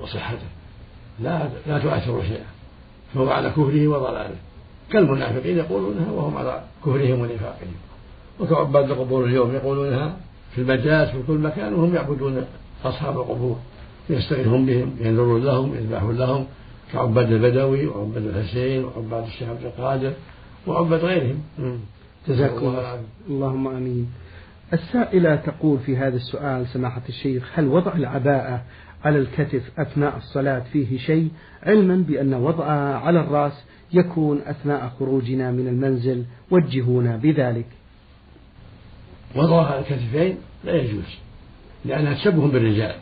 وصحته. 0.00 0.46
لا 1.20 1.48
لا 1.66 1.78
تؤثر 1.78 2.22
شيئا. 2.22 2.46
فهو 3.14 3.30
على 3.30 3.50
كفره 3.50 3.88
وضلاله. 3.88 4.36
كالمنافقين 4.90 5.58
يقولونها 5.58 6.10
وهم 6.10 6.36
على 6.36 6.62
كفرهم 6.86 7.20
ونفاقهم. 7.20 7.74
وكعباد 8.40 8.90
القبور 8.90 9.24
اليوم 9.24 9.54
يقولونها 9.54 10.16
في 10.54 10.60
المجاز 10.60 11.08
في 11.08 11.22
كل 11.26 11.38
مكان 11.38 11.74
وهم 11.74 11.94
يعبدون 11.94 12.44
أصحاب 12.84 13.16
القبور. 13.16 13.56
يستغيثون 14.10 14.66
بهم 14.66 14.96
ينذرون 15.00 15.44
لهم 15.44 15.74
يذبحون 15.74 16.16
لهم. 16.16 16.46
كعباد 16.92 17.32
البدوي 17.32 17.86
وعباد 17.86 18.26
الحسين 18.26 18.84
وعباد 18.84 19.24
الشيخ 19.24 19.48
عبد 19.48 19.64
القادر 19.64 20.12
وعباد 20.66 21.04
غيرهم. 21.04 21.40
جزاكم 22.28 22.66
الله 22.66 23.00
اللهم 23.28 23.68
آمين. 23.68 24.12
السائلة 24.72 25.36
تقول 25.36 25.78
في 25.78 25.96
هذا 25.96 26.16
السؤال 26.16 26.66
سماحة 26.66 27.02
الشيخ 27.08 27.50
هل 27.54 27.68
وضع 27.68 27.92
العباءة 27.92 28.62
على 29.04 29.18
الكتف 29.18 29.62
أثناء 29.78 30.16
الصلاة 30.16 30.62
فيه 30.72 30.98
شيء 30.98 31.28
علما 31.62 31.96
بأن 31.96 32.34
وضعها 32.34 32.94
على 32.98 33.20
الرأس 33.20 33.52
يكون 33.92 34.40
أثناء 34.46 34.92
خروجنا 34.98 35.50
من 35.50 35.68
المنزل 35.68 36.24
وجهونا 36.50 37.16
بذلك. 37.16 37.66
وضعها 39.34 39.66
على 39.66 39.80
الكتفين 39.80 40.36
لا 40.64 40.72
يجوز 40.72 41.04
لأنها 41.84 42.14
تشبه 42.14 42.46
بالرجال 42.48 42.94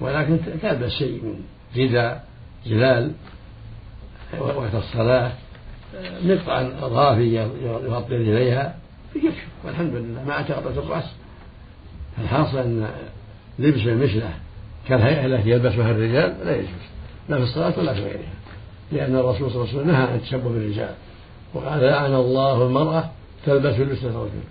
ولكن 0.00 0.38
تلبس 0.62 0.90
شيء 0.90 1.22
من 1.24 1.40
رداء 1.76 2.24
جلال 2.66 3.12
وقت 4.38 4.74
الصلاة 4.74 5.32
نقطع 6.24 6.60
أظافي 6.60 7.34
يغطي 7.64 8.14
رجليها 8.14 8.76
يكفي 9.16 9.46
والحمد 9.64 9.94
لله 9.94 10.24
ما 10.24 10.32
اعتقدت 10.32 10.78
الرأس. 10.78 11.04
الحاصل 12.22 12.58
أن 12.58 12.90
لبس 13.58 13.86
المشلة 13.86 14.34
كالهيئة 14.88 15.26
التي 15.26 15.50
يلبسها 15.50 15.90
الرجال 15.90 16.36
لا 16.44 16.56
يجوز 16.56 16.68
لا 17.28 17.36
في 17.36 17.42
الصلاة 17.42 17.78
ولا 17.78 17.94
في 17.94 18.00
غيرها 18.00 18.32
لأن 18.92 19.16
الرسول 19.16 19.50
صلى 19.50 19.62
الله 19.62 19.68
عليه 19.68 19.78
وسلم 19.78 19.90
نهى 19.90 20.02
عن 20.02 20.14
التشبه 20.14 20.48
بالرجال 20.48 20.94
وقال 21.54 21.82
لعن 21.82 22.14
الله 22.14 22.66
المرأة 22.66 23.10
تلبس 23.46 23.78
لبسة 23.78 24.08
الرجل 24.08 24.42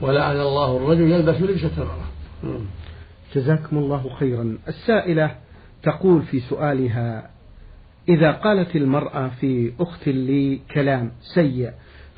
ولعن 0.00 0.40
الله 0.40 0.76
الرجل 0.76 1.10
يلبس 1.10 1.40
لبسة 1.40 1.70
المرأة. 1.78 2.60
جزاكم 3.34 3.78
الله 3.78 4.10
خيرا. 4.18 4.58
السائلة 4.68 5.34
تقول 5.82 6.22
في 6.22 6.40
سؤالها 6.40 7.30
إذا 8.08 8.32
قالت 8.32 8.76
المرأة 8.76 9.28
في 9.28 9.72
أخت 9.80 10.08
لي 10.08 10.60
كلام 10.74 11.12
سيء 11.34 11.70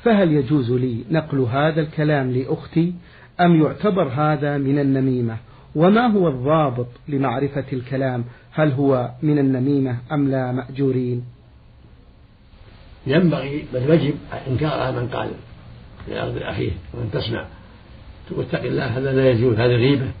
فهل 0.03 0.31
يجوز 0.31 0.71
لي 0.71 1.03
نقل 1.11 1.39
هذا 1.39 1.81
الكلام 1.81 2.31
لأختي 2.31 2.93
أم 3.41 3.61
يعتبر 3.61 4.07
هذا 4.07 4.57
من 4.57 4.79
النميمة؟ 4.79 5.37
وما 5.75 6.07
هو 6.07 6.27
الضابط 6.27 6.87
لمعرفة 7.07 7.65
الكلام؟ 7.73 8.25
هل 8.51 8.71
هو 8.71 9.11
من 9.21 9.39
النميمة 9.39 9.97
أم 10.11 10.31
لا 10.31 10.51
مأجورين؟ 10.51 11.23
ينبغي 13.07 13.65
بل 13.73 13.89
يجب 13.89 14.15
إنكار 14.47 14.91
من 14.91 15.07
قال 15.07 15.31
لأرض 16.07 16.37
أخيه 16.37 16.71
وأن 16.93 17.11
تسمع. 17.11 17.45
تقول 18.29 18.45
اتق 18.45 18.63
الله 18.63 18.85
هذا 18.85 19.13
لا 19.13 19.29
يجوز 19.29 19.55
هذه 19.55 19.75
غيبة. 19.75 20.11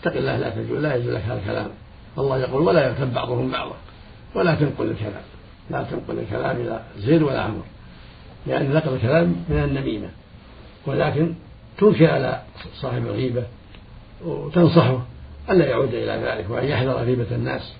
اتق 0.00 0.16
الله 0.16 0.36
لا 0.36 0.50
تجوز 0.50 0.78
لا 0.78 0.96
يجوز 0.96 1.14
لك 1.14 1.22
هذا 1.22 1.38
الكلام. 1.38 1.70
الله 2.18 2.38
يقول 2.38 2.62
ولا 2.62 2.88
يغتب 2.88 3.14
بعضهم 3.14 3.50
بعضا. 3.50 3.76
ولا 4.34 4.54
تنقل 4.54 4.90
الكلام 4.90 5.22
لا 5.70 5.82
تنقل 5.82 6.18
الكلام 6.18 6.56
إلى 6.56 6.82
زيد 6.98 7.22
ولا 7.22 7.40
عمر 7.40 7.64
لأن 8.46 8.74
نقل 8.74 8.94
الكلام 8.94 9.36
من 9.48 9.64
النميمة. 9.64 10.08
ولكن 10.86 11.34
تنكر 11.78 12.10
على 12.10 12.42
صاحب 12.74 13.06
الغيبة 13.06 13.42
وتنصحه 14.24 15.02
ألا 15.50 15.66
يعود 15.66 15.94
إلى 15.94 16.22
ذلك 16.24 16.50
وأن 16.50 16.64
يحذر 16.64 16.92
غيبة 16.92 17.26
الناس. 17.32 17.72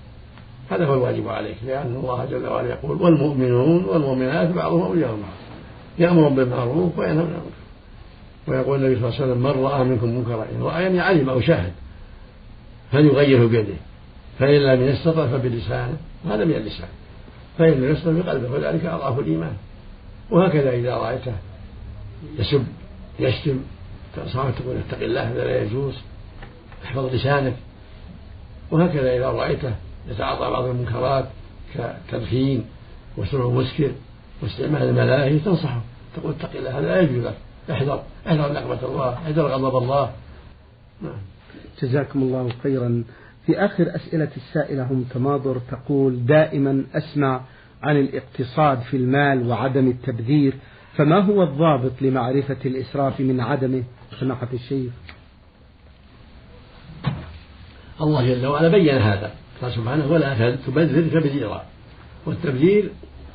هذا 0.71 0.85
هو 0.85 0.93
الواجب 0.93 1.27
عليك 1.27 1.57
لأن 1.65 1.95
الله 1.95 2.25
جل 2.25 2.47
وعلا 2.47 2.69
يقول 2.69 3.01
والمؤمنون 3.01 3.85
والمؤمنات 3.85 4.49
بعضهم 4.49 4.81
أولياء 4.81 5.09
بعض 5.09 5.33
يأمر 5.99 6.29
بالمعروف 6.29 6.99
وينهى 6.99 7.11
عن 7.11 7.19
المنكر. 7.19 7.57
ويقول 8.47 8.85
النبي 8.85 8.99
صلى 8.99 9.09
الله 9.09 9.21
عليه 9.21 9.31
وسلم 9.31 9.43
من 9.43 9.65
رأى 9.65 9.83
منكم 9.83 10.07
منكرا 10.07 10.45
إن 10.55 10.63
رأى 10.63 10.83
يعني 10.83 10.99
علم 10.99 11.29
أو 11.29 11.41
شاهد 11.41 11.73
فليغيره 12.91 13.47
بيده 13.47 13.73
فإن 14.39 14.61
لم 14.61 14.83
يستطع 14.83 15.27
فبلسانه 15.27 15.97
وهذا 16.25 16.45
من 16.45 16.53
اللسان 16.53 16.87
فإن 17.57 17.71
لم 17.71 17.91
يستطع 17.91 18.11
بقلبه 18.11 18.49
فذلك 18.49 18.85
أضعف 18.85 19.19
الإيمان. 19.19 19.53
وهكذا 20.31 20.71
إذا 20.71 20.95
رأيته 20.95 21.33
يسب 22.39 22.63
يشتم 23.19 23.59
تنصحه 24.15 24.51
تقول 24.51 24.75
اتق 24.77 25.03
الله 25.03 25.31
هذا 25.31 25.43
لا 25.45 25.63
يجوز. 25.63 25.93
احفظ 26.87 27.15
لسانك. 27.15 27.53
وهكذا 28.71 29.17
إذا 29.17 29.29
رأيته 29.29 29.75
يتعاطى 30.09 30.51
بعض 30.51 30.63
المنكرات 30.63 31.25
كالتدخين 31.73 32.65
وشرب 33.17 33.49
المسكر 33.49 33.91
واستعمال 34.43 34.83
الملاهي 34.83 35.39
تنصحه. 35.39 35.81
تقول 36.15 36.33
اتق 36.39 36.57
الله 36.57 36.79
هذا 36.79 36.87
لا 36.87 37.01
يجوز 37.01 37.25
لك. 37.25 37.37
احذر 37.71 38.03
احذر 38.27 38.53
نقمة 38.53 38.83
الله 38.83 39.13
احذر 39.13 39.47
غضب 39.47 39.83
الله. 39.83 40.11
نعم. 41.01 41.21
جزاكم 41.81 42.21
الله 42.21 42.49
خيرا. 42.63 43.03
في 43.45 43.65
آخر 43.65 43.95
أسئلة 43.95 44.29
السائلة 44.37 44.83
هم 44.83 45.05
تماضر 45.13 45.61
تقول 45.71 46.25
دائما 46.25 46.83
أسمع 46.93 47.41
عن 47.83 47.97
الاقتصاد 47.97 48.79
في 48.81 48.97
المال 48.97 49.47
وعدم 49.47 49.87
التبذير 49.87 50.53
فما 50.95 51.19
هو 51.19 51.43
الضابط 51.43 52.01
لمعرفة 52.01 52.57
الإسراف 52.65 53.19
من 53.19 53.39
عدمه؟ 53.39 53.83
سماحة 54.19 54.47
الشيخ. 54.53 54.91
الله 58.01 58.33
جل 58.33 58.47
وعلا 58.47 58.67
بين 58.67 58.97
هذا. 58.97 59.31
قال 59.61 59.71
سبحانه 59.71 60.11
ولا 60.11 60.55
تبذر 60.55 61.21
تبذيرا. 61.21 61.63
والتبذير 62.25 62.89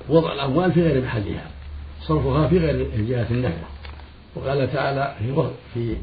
وضع 0.09 0.33
الأموال 0.33 0.72
في 0.72 0.83
غير 0.83 1.03
محلها 1.03 1.46
صرفها 2.01 2.48
في 2.48 2.59
غير 2.59 2.87
جهة 3.09 3.27
النفع 3.31 3.66
وقال 4.35 4.72
تعالى 4.72 5.14
في 5.75 5.96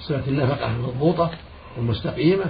صفة 0.00 0.28
النفقة 0.28 0.76
المضبوطة 0.76 1.30
المستقيمة 1.78 2.44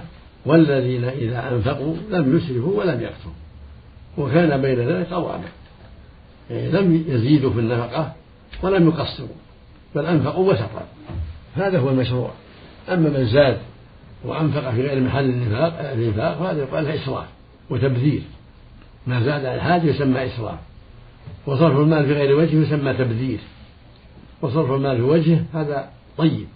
والذين 0.47 1.05
إذا 1.05 1.49
أنفقوا 1.53 1.97
لم 2.11 2.37
يسرفوا 2.37 2.79
ولم 2.79 3.01
يقتروا 3.01 3.35
وكان 4.19 4.63
بين 4.63 4.89
ذلك 4.89 5.07
قواما 5.07 5.49
يعني 6.51 6.71
لم 6.71 7.05
يزيدوا 7.09 7.53
في 7.53 7.59
النفقة 7.59 8.13
ولم 8.63 8.89
يقصروا 8.89 9.29
بل 9.95 10.07
أنفقوا 10.07 10.53
وسطا 10.53 10.87
هذا 11.57 11.79
هو 11.79 11.91
المشروع. 11.91 12.31
أما 12.89 13.09
من 13.09 13.27
زاد 13.27 13.59
وأنفق 14.25 14.71
في 14.71 14.83
غير 14.83 15.01
محل 15.01 15.25
النفاق 15.25 15.91
الإنفاق 15.93 16.39
فهذا 16.39 16.63
يقال 16.63 16.85
له 16.85 16.95
إسراف 16.95 17.27
وتبذير. 17.71 18.23
ما 19.07 19.21
زاد 19.23 19.45
عن 19.45 19.55
الحاجة 19.55 19.85
يسمى 19.85 20.27
إسراف. 20.27 20.59
وصرف 21.47 21.77
المال 21.77 22.07
في 22.07 22.13
غير 22.13 22.37
وجهه 22.37 22.63
يسمى 22.67 22.93
تبذير. 22.93 23.39
وصرف 24.43 24.71
المال 24.71 24.97
في 24.97 25.03
وجهه 25.03 25.45
هذا 25.55 25.91
طيب 26.19 26.47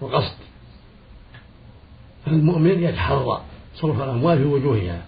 وقصد. 0.00 0.36
فالمؤمن 2.26 2.82
يتحرى 2.82 3.42
صرف 3.74 4.02
الأموال 4.02 4.38
في 4.38 4.44
وجوهها. 4.44 5.02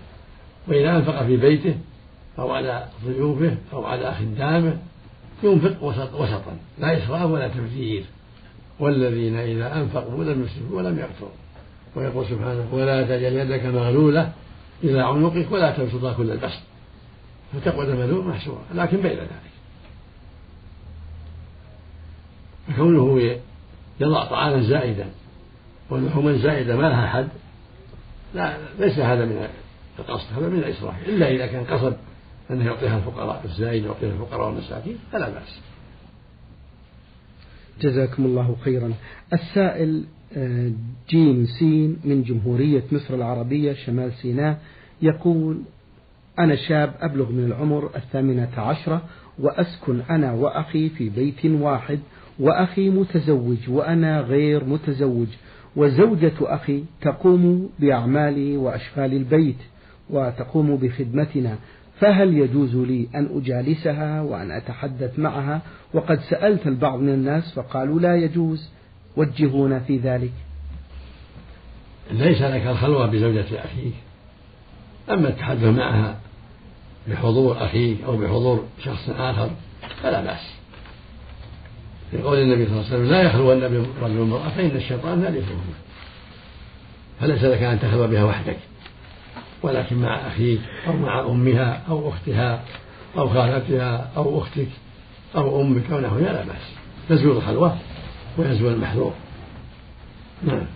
وإذا 0.69 0.97
أنفق 0.97 1.23
في 1.23 1.37
بيته 1.37 1.75
أو 2.39 2.51
على 2.51 2.89
ضيوفه 3.05 3.57
أو 3.73 3.85
على 3.85 4.15
خدامه 4.15 4.77
ينفق 5.43 5.85
وسط 5.85 6.15
وسطا. 6.15 6.57
لا 6.79 6.99
إسراف 6.99 7.31
ولا 7.31 7.49
تبذير. 7.49 8.05
والذين 8.81 9.37
إذا 9.37 9.77
أنفقوا 9.77 10.25
لم 10.25 10.45
يسرفوا 10.45 10.79
ولم 10.79 10.99
يقتروا. 10.99 11.44
ويقول 11.97 12.27
سبحانه 12.27 12.69
ولا 12.73 13.03
تجعل 13.03 13.33
يدك 13.33 13.65
مغلولة 13.65 14.33
إلى 14.85 15.01
عنقك 15.01 15.53
ولا 15.53 15.77
تبسطها 15.77 16.13
كل 16.13 16.31
البسط 16.31 16.61
فتقعد 17.53 17.89
مذموم 17.89 18.29
محسورا 18.29 18.63
لكن 18.75 18.97
بين 18.97 19.13
ذلك. 19.19 19.55
فكونه 22.69 23.39
يضع 24.01 24.25
طعاما 24.25 24.63
زائدا 24.63 25.07
ولحوما 25.91 26.37
زائدة 26.37 26.77
ما 26.77 26.89
لها 26.89 27.07
حد 27.07 27.29
لا 28.35 28.57
ليس 28.79 28.99
هذا 28.99 29.25
من 29.25 29.49
القصد 29.99 30.27
هذا 30.37 30.49
من 30.49 30.59
الإسراف. 30.59 31.09
إلا 31.09 31.31
إذا 31.31 31.47
كان 31.47 31.65
قصد 31.65 31.97
أنه 32.51 32.67
يعطيها 32.67 32.97
الفقراء 32.97 33.43
الزائد 33.45 33.85
يعطيها 33.85 34.13
الفقراء 34.13 34.49
والمساكين 34.49 34.99
فلا 35.13 35.29
بأس. 35.29 35.61
جزاكم 37.81 38.25
الله 38.25 38.57
خيرا. 38.65 38.93
السائل 39.33 40.05
جيم 41.11 41.47
سين 41.59 41.97
من 42.05 42.23
جمهورية 42.23 42.83
مصر 42.93 43.15
العربية 43.15 43.73
شمال 43.73 44.13
سيناء 44.13 44.59
يقول 45.03 45.59
أنا 46.39 46.57
شاب 46.57 46.95
أبلغ 47.01 47.33
من 47.33 47.45
العمر 47.45 47.91
الثامنة 47.97 48.49
عشرة 48.57 49.03
وأسكن 49.39 50.01
أنا 50.11 50.33
وأخي 50.33 50.89
في 50.89 51.09
بيت 51.09 51.45
واحد 51.45 51.99
وأخي 52.39 52.91
متزوج 52.91 53.59
وأنا 53.69 54.21
غير 54.21 54.65
متزوج 54.65 55.29
وزوجة 55.77 56.33
أخي 56.41 56.85
تقوم 57.01 57.71
بأعمال 57.79 58.57
وأشغال 58.57 59.13
البيت 59.13 59.59
وتقوم 60.11 60.77
بخدمتنا 60.77 61.59
فهل 61.99 62.39
يجوز 62.39 62.77
لي 62.77 63.09
أن 63.15 63.29
أجالسها 63.37 64.23
وأن 64.23 64.51
أتحدث 64.51 65.19
معها؟ 65.19 65.61
وقد 65.95 66.21
سألت 66.21 66.67
البعض 66.67 67.01
من 67.01 67.09
الناس 67.09 67.53
فقالوا 67.55 68.01
لا 68.01 68.17
يجوز. 68.17 68.71
وجهونا 69.17 69.81
في 69.81 69.97
ذلك. 69.97 70.33
ليس 72.11 72.43
لك 72.43 72.67
الخلوة 72.67 73.07
بزوجة 73.07 73.65
أخيك. 73.65 73.95
أما 75.11 75.29
التحدث 75.29 75.65
معها 75.65 76.19
بحضور 77.09 77.65
أخيك 77.65 77.99
أو 78.05 78.17
بحضور 78.17 78.65
شخص 78.85 79.11
آخر 79.11 79.51
فلا 80.03 80.21
بأس. 80.21 80.55
لقول 82.13 82.39
النبي 82.39 82.67
صلى 82.67 82.75
الله 82.75 82.87
عليه 82.87 82.97
وسلم 82.97 83.11
لا 83.11 83.23
يخلون 83.23 83.61
برجل 83.61 84.19
وامرأة 84.19 84.49
فإن 84.49 84.77
الشيطان 84.77 85.23
لا 85.23 85.29
يخلوه 85.29 85.61
فليس 87.21 87.45
لك 87.45 87.63
أن 87.63 87.81
تخلو 87.81 88.07
بها 88.07 88.25
وحدك. 88.25 88.59
ولكن 89.63 89.97
مع 89.97 90.27
أخيك 90.27 90.61
أو 90.87 90.93
مع 90.93 91.21
أمها 91.21 91.83
أو 91.89 92.09
أختها 92.09 92.65
أو 93.17 93.29
خالتها 93.29 94.11
أو 94.17 94.39
أختك 94.39 94.69
أو 95.37 95.61
أمك 95.61 95.91
أو 95.91 96.01
نحوها 96.01 96.21
لا 96.21 96.45
بأس. 96.45 96.75
تزول 97.09 97.37
الخلوة. 97.37 97.77
ويزول 98.39 98.73
المحذور. 98.73 99.13
نعم. 100.43 100.67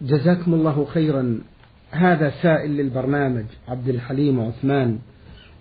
جزاكم 0.00 0.54
الله 0.54 0.84
خيرا. 0.84 1.40
هذا 1.90 2.32
سائل 2.42 2.70
للبرنامج 2.70 3.44
عبد 3.68 3.88
الحليم 3.88 4.40
عثمان 4.40 4.98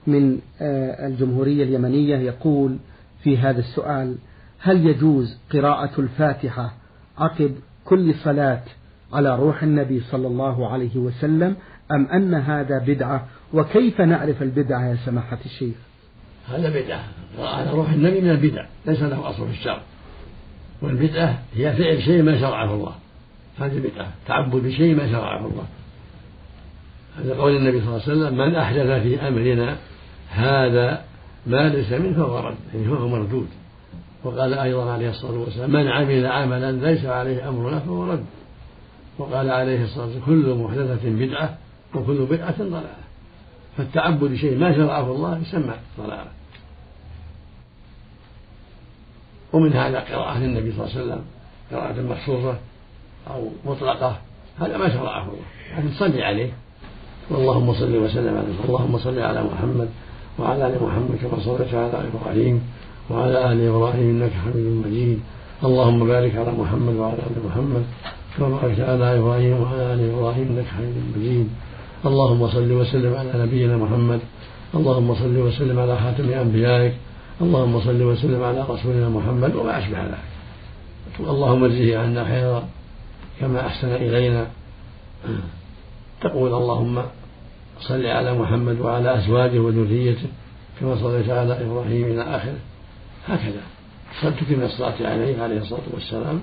من 0.07 0.39
آه، 0.61 1.07
الجمهورية 1.07 1.63
اليمنية 1.63 2.17
يقول 2.17 2.77
في 3.23 3.37
هذا 3.37 3.59
السؤال 3.59 4.15
هل 4.59 4.87
يجوز 4.87 5.37
قراءة 5.53 6.01
الفاتحة 6.01 6.73
عقب 7.17 7.55
كل 7.85 8.15
صلاة 8.15 8.63
على 9.13 9.35
روح 9.35 9.63
النبي 9.63 9.99
صلى 10.11 10.27
الله 10.27 10.69
عليه 10.69 10.97
وسلم 10.97 11.55
أم 11.91 12.05
أن 12.05 12.33
هذا 12.33 12.79
بدعة؟ 12.79 13.27
وكيف 13.53 14.01
نعرف 14.01 14.41
البدعة 14.41 14.89
يا 14.89 14.97
سماحة 15.05 15.39
الشيخ؟ 15.45 15.75
هذا 16.49 16.69
بدعة. 16.69 17.03
على 17.39 17.71
روح 17.71 17.91
النبي 17.91 18.21
من 18.21 18.29
البدع 18.29 18.65
ليس 18.85 19.01
له 19.01 19.29
أصل 19.29 19.47
في 19.47 19.53
الشرع. 19.53 19.81
والبدعة 20.81 21.39
هي 21.55 21.73
فعل 21.73 22.03
شيء 22.03 22.21
ما 22.21 22.39
شرعه 22.39 22.73
الله. 22.73 22.95
هذه 23.59 23.79
بدعة 23.79 24.11
تعبد 24.27 24.55
بشيء 24.55 24.95
ما 24.95 25.11
شرعه 25.11 25.45
الله. 25.45 25.65
هذا 27.19 27.35
قول 27.35 27.55
النبي 27.55 27.79
صلى 27.81 27.87
الله 27.87 28.01
عليه 28.07 28.11
وسلم 28.13 28.37
من 28.37 28.55
أحدث 28.55 29.01
في 29.03 29.27
أمرنا 29.27 29.77
هذا 30.29 31.01
ما 31.47 31.69
ليس 31.69 31.91
منه 31.91 32.13
فهو 32.13 32.39
رد. 32.39 32.55
يعني 32.73 32.85
فهو 32.85 33.07
مردود. 33.07 33.47
وقال 34.23 34.53
أيضا 34.53 34.91
عليه 34.91 35.09
الصلاة 35.09 35.39
والسلام 35.39 35.71
من 35.71 35.87
عمل 35.87 36.25
عملا 36.25 36.71
ليس 36.71 37.05
عليه 37.05 37.49
أمرنا 37.49 37.79
فهو 37.79 38.11
رد. 38.11 38.25
وقال 39.17 39.49
عليه 39.49 39.83
الصلاة 39.83 40.05
والسلام 40.05 40.25
كل 40.25 40.55
محدثة 40.55 41.09
بدعة 41.09 41.57
وكل 41.95 42.25
بدعة 42.25 42.57
ضلالة. 42.57 43.05
فالتعبد 43.77 44.23
بشيء 44.31 44.57
ما 44.57 44.75
شرعه 44.75 45.11
الله 45.11 45.37
يسمى 45.37 45.73
ضلالة. 45.99 46.31
ومن 49.53 49.73
هذا 49.73 49.99
قراءة 49.99 50.37
النبي 50.37 50.71
صلى 50.71 50.85
الله 50.85 50.95
عليه 50.95 51.01
وسلم 51.05 51.21
قراءة 51.71 52.01
مخصوصة 52.01 52.55
أو 53.31 53.47
مطلقة 53.65 54.17
هذا 54.59 54.77
ما 54.77 54.89
شرعه 54.89 55.23
الله 55.23 55.45
لكن 55.77 55.91
صلي 55.99 56.23
عليه. 56.23 56.51
اللهم 57.31 57.73
صل 57.73 57.95
وسلم 57.95 58.37
عليه 58.37 58.69
اللهم 58.69 58.97
صل 58.97 59.19
على 59.19 59.43
محمد 59.43 59.89
وعلى 60.39 60.67
آل 60.67 60.75
محمد 60.83 61.15
كما 61.21 61.39
صليت 61.39 61.73
على 61.73 62.07
إبراهيم 62.13 62.61
وعلى 63.09 63.51
آل 63.51 63.67
إبراهيم 63.67 64.09
إنك 64.09 64.31
حميد 64.43 64.85
مجيد. 64.85 65.19
اللهم 65.63 66.07
بارك 66.07 66.35
على 66.35 66.51
محمد 66.51 66.95
وعلى 66.95 67.13
آل 67.13 67.37
محمد 67.47 67.83
كما 68.37 68.49
باركت 68.49 68.79
على 68.79 69.19
إبراهيم 69.19 69.61
وعلى 69.61 69.93
آل 69.93 70.13
إبراهيم 70.13 70.47
إنك 70.47 70.65
حميد 70.65 70.95
مجيد. 71.17 71.47
اللهم 72.05 72.47
صل 72.47 72.71
وسلم 72.71 73.15
على 73.15 73.31
نبينا 73.43 73.77
محمد 73.77 74.19
اللهم 74.75 75.15
صل 75.15 75.37
وسلم 75.37 75.79
على 75.79 75.97
خاتم 75.97 76.33
أنبيائك. 76.33 76.93
اللهم 77.41 77.79
صل 77.79 78.01
وسلم 78.01 78.43
على 78.43 78.61
رسولنا 78.69 79.09
محمد 79.09 79.55
وما 79.55 79.79
أشبه 79.79 80.03
ذلك. 80.03 80.17
اللهم 81.19 81.63
اجزه 81.63 81.99
عنا 81.99 82.25
خيرا 82.25 82.67
كما 83.39 83.67
أحسن 83.67 83.87
إلينا. 83.87 84.47
تقول 86.21 86.53
اللهم 86.53 87.03
صل 87.79 88.05
على 88.05 88.33
محمد 88.33 88.79
وعلى 88.79 89.17
أزواجه 89.17 89.59
وذريته 89.59 90.27
كما 90.79 90.95
صليت 90.95 91.29
على 91.29 91.65
إبراهيم 91.65 92.03
إلى 92.03 92.21
آخره. 92.21 92.59
هكذا. 93.27 93.61
تكفي 94.21 94.55
من 94.55 94.63
الصلاة 94.63 94.95
عليه 95.01 95.41
عليه 95.41 95.57
الصلاة 95.57 95.87
والسلام 95.93 96.39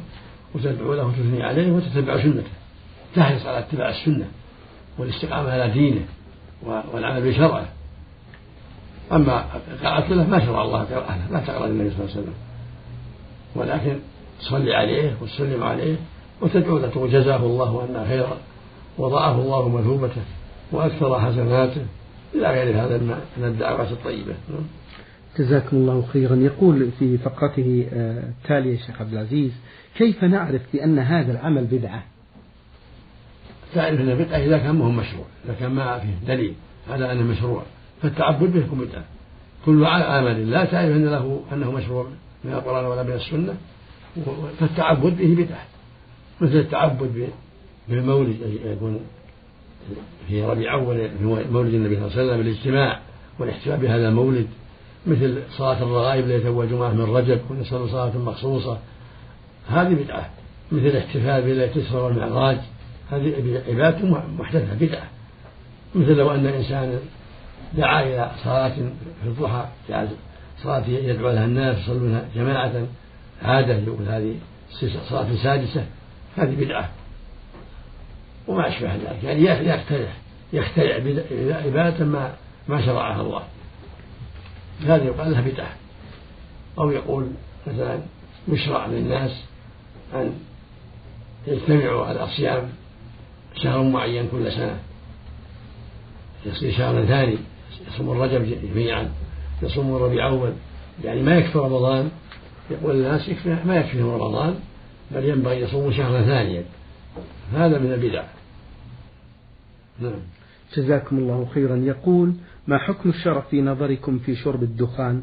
وتدعو 0.54 0.94
له 0.94 1.06
وتثني 1.06 1.42
عليه 1.42 1.72
وتتبع 1.72 2.22
سنته. 2.22 2.52
تحرص 3.14 3.46
على 3.46 3.58
اتباع 3.58 3.90
السنة 3.90 4.28
والاستقامة 4.98 5.50
على 5.50 5.70
دينه 5.70 6.04
والعمل 6.92 7.30
بشرعه. 7.30 7.68
أما 9.12 9.44
قراءة 9.82 10.12
له 10.14 10.26
ما 10.26 10.46
شرع 10.46 10.62
الله 10.62 10.78
قراءة 10.78 11.18
لا 11.30 11.40
تقرأ 11.40 11.66
النبي 11.66 11.90
صلى 11.90 11.98
الله 11.98 12.10
عليه 12.10 12.20
وسلم. 12.20 12.34
ولكن 13.54 13.98
تصلي 14.40 14.74
عليه 14.74 15.16
وتسلم 15.20 15.62
عليه 15.62 15.96
وتدعو 16.40 16.78
له 16.78 16.88
تقول 16.88 17.12
جزاه 17.12 17.36
الله 17.36 17.82
عنا 17.82 18.08
خيرا 18.08 18.36
وضاعف 18.98 19.38
الله 19.38 19.68
مثوبته 19.68 20.22
وأكثر 20.72 21.20
حسناته 21.20 21.86
إلى 22.34 22.50
غير 22.50 22.84
هذا 22.84 22.98
من 23.36 23.44
الدعوات 23.44 23.92
الطيبة. 23.92 24.34
جزاكم 25.38 25.76
الله 25.76 26.04
خيرا. 26.12 26.36
يقول 26.36 26.90
في 26.98 27.18
فقرته 27.18 27.86
آه، 27.92 28.22
التالية 28.28 28.78
شيخ 28.78 29.00
عبد 29.00 29.12
العزيز 29.12 29.52
كيف 29.96 30.24
نعرف 30.24 30.62
بأن 30.72 30.98
هذا 30.98 31.32
العمل 31.32 31.64
بدعة؟ 31.64 32.02
تعرف 33.74 34.00
أن 34.00 34.14
بدعة 34.14 34.38
إذا 34.38 34.58
كان 34.58 34.74
ما 34.74 34.84
هو 34.84 34.90
مشروع 34.90 35.24
إذا 35.44 35.54
كان 35.60 35.70
ما 35.70 35.98
فيه 35.98 36.34
دليل 36.34 36.54
على 36.90 37.12
أنه 37.12 37.22
مشروع. 37.22 37.62
فالتعبد 38.02 38.52
به 38.52 38.60
يكون 38.60 38.78
بدعة 38.78 39.04
كل 39.66 39.84
عمل 39.84 40.50
لا 40.50 40.64
تعرف 40.64 40.90
أن 40.90 41.04
له 41.04 41.40
أنه 41.52 41.72
مشروع 41.72 42.06
من 42.44 42.52
القرآن 42.52 42.84
ولا 42.84 43.02
من 43.02 43.12
السنة. 43.12 43.54
فالتعبد 44.60 45.16
به 45.16 45.44
بدعة. 45.44 45.64
مثل 46.40 46.56
التعبد 46.56 47.28
بالمولد 47.88 48.36
يكون 48.64 49.00
في 50.28 50.42
ربيع 50.42 50.74
أول 50.74 51.10
مولد 51.52 51.74
النبي 51.74 51.96
صلى 51.96 52.06
الله 52.06 52.18
عليه 52.18 52.22
وسلم 52.22 52.40
الاجتماع 52.40 53.00
والاحتفال 53.38 53.76
بهذا 53.76 54.08
المولد. 54.08 54.46
مثل 55.06 55.42
صلاة 55.50 55.82
الرغائب 55.82 56.26
ليلة 56.28 56.48
أول 56.48 56.70
جمعة 56.70 56.92
من 56.92 57.04
رجب 57.04 57.40
ونصلي 57.50 57.88
صلاة 57.88 58.18
مخصوصة. 58.18 58.78
هذه 59.68 59.94
بدعة. 59.94 60.30
مثل 60.72 60.86
الاحتفال 60.86 61.42
بليلة 61.42 61.76
الإسراء 61.76 62.04
والمعراج 62.04 62.58
هذه 63.10 63.62
عبادة 63.68 64.08
محدثة 64.38 64.74
بدعة. 64.74 65.06
مثل 65.94 66.12
لو 66.12 66.30
أن 66.30 66.46
إنسانا 66.46 66.98
دعا 67.74 68.02
إلى 68.02 68.30
صلاة 68.44 68.74
في 69.22 69.26
الضحى 69.28 69.64
جعل 69.88 70.08
صلاة 70.62 70.86
يدعو 70.86 71.30
لها 71.30 71.44
الناس 71.44 71.78
يصلونها 71.78 72.24
جماعة 72.34 72.72
عادة 73.42 73.74
يقول 73.74 74.08
هذه 74.08 74.34
صلاة 75.08 75.36
سادسة 75.42 75.86
هذه 76.36 76.64
بدعة. 76.64 76.88
وما 78.48 78.68
أشبه 78.68 78.94
ذلك 78.94 79.24
يعني 79.24 79.68
يخترع 79.68 80.12
يخترع 80.52 80.94
عبادة 81.64 82.04
ما 82.04 82.34
ما 82.68 82.86
شرعها 82.86 83.20
الله. 83.20 83.42
هذا 84.82 85.04
يقال 85.04 85.30
لها 85.30 85.40
بدعة. 85.40 85.72
أو 86.78 86.90
يقول 86.90 87.30
مثلا 87.66 88.00
يشرع 88.48 88.86
للناس 88.86 89.44
أن 90.14 90.34
يجتمعوا 91.46 92.06
على 92.06 92.28
صيام 92.36 92.68
شهر 93.62 93.82
معين 93.82 94.28
كل 94.28 94.52
سنة 94.52 94.76
يصير 96.46 96.72
شهرا 96.72 97.04
ثاني. 97.04 97.38
يصوم 97.88 98.10
الرجب 98.10 98.58
جميعا 98.74 99.12
يصوم 99.62 99.96
الربيع 99.96 100.28
أول. 100.28 100.52
يعني 101.04 101.22
ما 101.22 101.38
يكفي 101.38 101.58
رمضان. 101.58 102.10
يقول 102.70 102.96
الناس 102.96 103.28
يكفي 103.28 103.56
ما 103.64 103.76
يكفيهم 103.76 104.10
رمضان 104.10 104.54
بل 105.10 105.24
ينبغي 105.24 105.60
يصوموا 105.60 105.92
شهرا 105.92 106.22
ثانيا. 106.22 106.64
هذا 107.52 107.78
من 107.78 107.92
البدع. 107.92 108.24
نعم. 110.00 110.20
جزاكم 110.76 111.18
الله 111.18 111.48
خيرا. 111.54 111.76
يقول 111.76 112.34
ما 112.66 112.78
حكم 112.78 113.10
الشرع 113.10 113.40
في 113.40 113.62
نظركم 113.62 114.18
في 114.18 114.36
شرب 114.36 114.62
الدخان؟ 114.62 115.22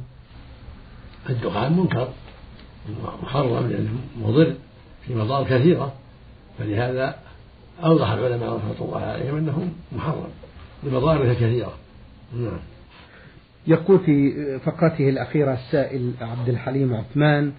الدخان 1.29 1.77
منكر. 1.77 2.09
محرم 3.23 3.67
لأنه 3.67 3.93
مضر 4.21 4.53
في 5.07 5.15
مضار 5.15 5.43
كثيرة. 5.43 5.93
فلهذا 6.57 7.15
أوضح 7.83 8.11
العلماء 8.11 8.55
رحمة 8.55 8.75
الله 8.81 8.99
عليهم 8.99 9.37
أنه 9.37 9.69
محرم 9.91 10.29
لمضاره 10.83 11.33
كثيرة. 11.33 11.73
يقول 13.67 13.99
في 13.99 14.33
فقرته 14.59 15.09
الأخيرة 15.09 15.53
السائل 15.53 16.13
عبد 16.21 16.49
الحليم 16.49 16.93
عثمان 16.93 17.51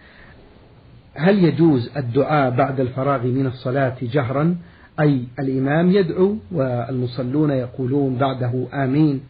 هل 1.14 1.44
يجوز 1.44 1.90
الدعاء 1.96 2.50
بعد 2.50 2.80
الفراغ 2.80 3.26
من 3.26 3.46
الصلاة 3.46 3.96
جهرا؟ 4.02 4.56
أي 5.00 5.24
الإمام 5.38 5.90
يدعو 5.90 6.36
والمصلون 6.52 7.50
يقولون 7.50 8.16
بعده 8.16 8.66
آمين. 8.74 9.20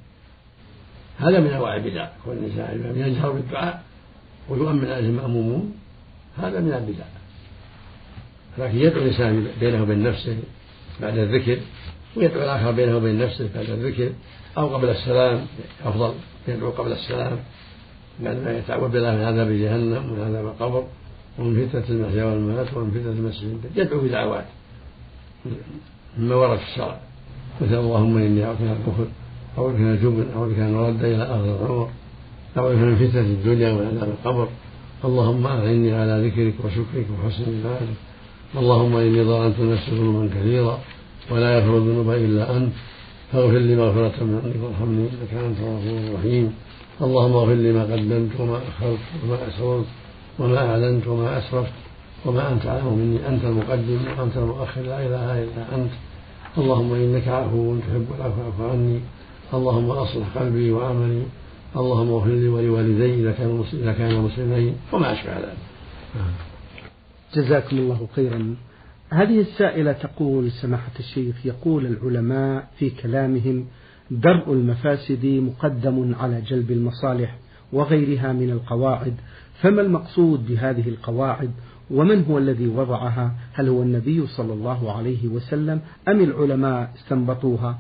هذا 1.19 1.41
من 1.41 1.47
أنواع 1.47 1.77
البدع. 1.77 2.09
كون 2.25 2.37
الإنسان 2.37 2.97
يجهر 2.97 3.33
بالدعاء 3.33 3.83
ويؤمن 4.49 4.85
عليه 4.85 5.09
المأمومون 5.09 5.75
هذا 6.39 6.61
من 6.61 6.73
البدع. 6.73 7.05
لكن 8.59 8.79
يدعو 8.79 9.03
الإنسان 9.03 9.47
بينه 9.61 9.83
وبين 9.83 10.03
نفسه 10.03 10.37
بعد 11.01 11.19
الذكر 11.19 11.59
ويدعو 12.17 12.43
الآخر 12.43 12.73
بينه 12.73 12.97
وبين 12.97 13.19
نفسه 13.19 13.49
بعد 13.55 13.71
الذكر. 13.71 14.13
أو 14.59 14.77
قبل 14.77 14.89
السلام 14.89 15.47
أفضل 15.85 16.13
يدعو 16.49 16.71
قبل 16.71 16.93
السلام 16.93 17.39
بعد 18.21 18.37
ما 18.37 18.59
يتعوذ 18.59 18.89
بالله 18.89 19.17
من 19.17 19.25
عذاب 19.25 19.49
جهنم 19.49 20.13
ومن 20.13 20.23
عذاب 20.25 20.47
القبر 20.47 20.85
ومن 21.39 21.67
فتنة 21.67 21.85
المحيا 21.89 22.25
والممات 22.25 22.77
ومن 22.77 22.91
فتنة 22.91 23.13
المسجد. 23.13 23.59
يدعو 23.77 24.01
بدعوات. 24.01 24.45
مما 26.19 26.35
ورد 26.35 26.59
في 26.59 26.65
الشرع. 26.65 26.97
مثل 27.61 27.75
اللهم 27.75 28.17
إني 28.17 28.45
أعوذ 28.45 28.57
من 28.61 28.77
الكفر 28.81 29.07
أعوذ 29.59 29.73
بك 29.73 29.81
الجبن 29.81 30.27
أعوذ 30.37 30.53
بك 30.53 30.59
ان 30.59 30.75
ارد 30.75 31.05
إلى 31.05 31.23
ارض 31.35 31.47
العمر 31.47 31.89
أعوذ 32.57 32.73
بك 32.73 32.83
من 32.83 32.97
فتنة 32.97 33.21
الدنيا 33.21 33.73
وعذاب 33.73 34.09
القبر. 34.09 34.49
اللهم 35.05 35.47
أعني 35.47 35.93
على 35.93 36.29
ذكرك 36.29 36.55
وشكرك 36.65 37.07
وحسن 37.11 37.45
عبادك 37.59 37.97
اللهم 38.57 38.97
إني 38.97 39.25
ظلمت 39.25 39.61
نفسي 39.61 39.91
ظلما 39.91 40.31
كثيرا 40.35 40.79
ولا 41.31 41.59
يغفر 41.59 41.77
الذنوب 41.77 42.11
إلا 42.11 42.57
أنت. 42.57 42.73
فاغفر 43.33 43.59
لي 43.59 43.77
مغفرة 43.77 44.25
من 44.25 44.41
عندك 44.45 44.63
وارحمني 44.63 45.07
إنك 45.09 45.33
أنت 45.45 45.59
الغفور 45.59 45.99
الرحيم. 46.09 46.55
اللهم 47.03 47.33
اغفر 47.33 47.55
لي 47.55 47.73
ما 47.73 47.83
قدمت 47.83 48.41
وما 48.41 48.59
أخرت 48.69 48.99
وما 49.25 49.49
أسررت 49.49 49.87
وما 50.39 50.71
أعلنت 50.71 51.07
وما 51.07 51.39
أسرفت 51.39 51.73
وما 52.27 52.53
أنت 52.53 52.67
أعلم 52.67 52.99
مني. 52.99 53.29
أنت 53.29 53.45
المقدم 53.45 53.99
وأنت 54.19 54.37
المؤخر. 54.37 54.81
لا 54.81 55.07
إله 55.07 55.43
إلا 55.45 55.63
أنت. 55.75 55.93
اللهم 56.59 56.93
إنك 56.95 57.29
عفو 57.29 57.77
تحب 57.77 58.07
العفو 58.19 58.37
فاعف 58.37 58.71
عني. 58.71 59.01
اللهم 59.55 59.91
أصلح 59.91 60.27
قلبي 60.39 60.73
وعملي. 60.73 61.23
اللهم 61.77 62.13
اغفر 62.13 62.31
لي 62.31 62.49
ولوالدي 62.49 63.15
إذا 63.15 63.33
كانوا 63.33 63.65
إذا 63.73 63.93
كانوا 63.93 64.21
مسلمين. 64.29 64.75
وما 64.93 65.13
أشبه 65.13 65.33
ذلك. 65.33 65.61
جزاكم 67.35 67.79
الله 67.79 68.09
خيرا. 68.17 68.57
هذه 69.11 69.41
السائلة 69.41 69.93
تقول 69.93 70.51
سماحة 70.51 70.93
الشيخ 70.99 71.47
يقول 71.47 71.87
العلماء 71.87 72.69
في 72.79 72.91
كلامهم 72.91 73.67
درء 74.11 74.53
المفاسد 74.53 75.27
مقدم 75.27 76.15
على 76.21 76.41
جلب 76.41 76.71
المصالح 76.71 77.37
وغيرها 77.73 78.33
من 78.33 78.51
القواعد 78.51 79.15
فما 79.63 79.83
المقصود 79.83 80.47
بهذه 80.47 80.89
القواعد؟ 80.89 81.51
ومن 81.91 82.25
هو 82.25 82.39
الذي 82.39 82.67
وضعها؟ 82.67 83.35
هل 83.53 83.69
هو 83.69 83.83
النبي 83.83 84.27
صلى 84.27 84.53
الله 84.53 84.93
عليه 84.97 85.29
وسلم 85.29 85.81
أم 86.09 86.21
العلماء 86.21 86.93
استنبطوها؟ 86.97 87.79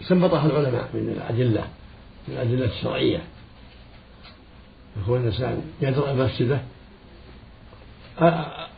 استنبطها 0.00 0.46
العلماء 0.46 0.90
من 0.94 1.08
الأدلة 1.16 1.64
من 2.28 2.34
الأدلة 2.34 2.66
الشرعية. 2.66 3.20
يكون 5.02 5.20
الإنسان 5.20 5.62
يدرأ 5.82 6.14
مفسده. 6.14 6.60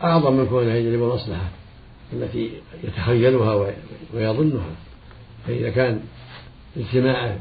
أعظم 0.05 0.33
من 0.33 0.47
كونه 0.47 0.75
يجلب 0.75 1.03
المصلحة 1.03 1.49
التي 2.13 2.51
يتخيلها 2.85 3.73
ويظنها. 4.15 4.71
فإذا 5.47 5.71
كان 5.71 6.01
اجتماعه 6.77 7.39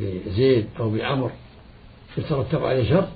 بزيد 0.00 0.66
أو 0.80 0.90
بعمر 0.90 1.30
يترتب 2.18 2.64
عليه 2.64 2.90
شر 2.90 3.08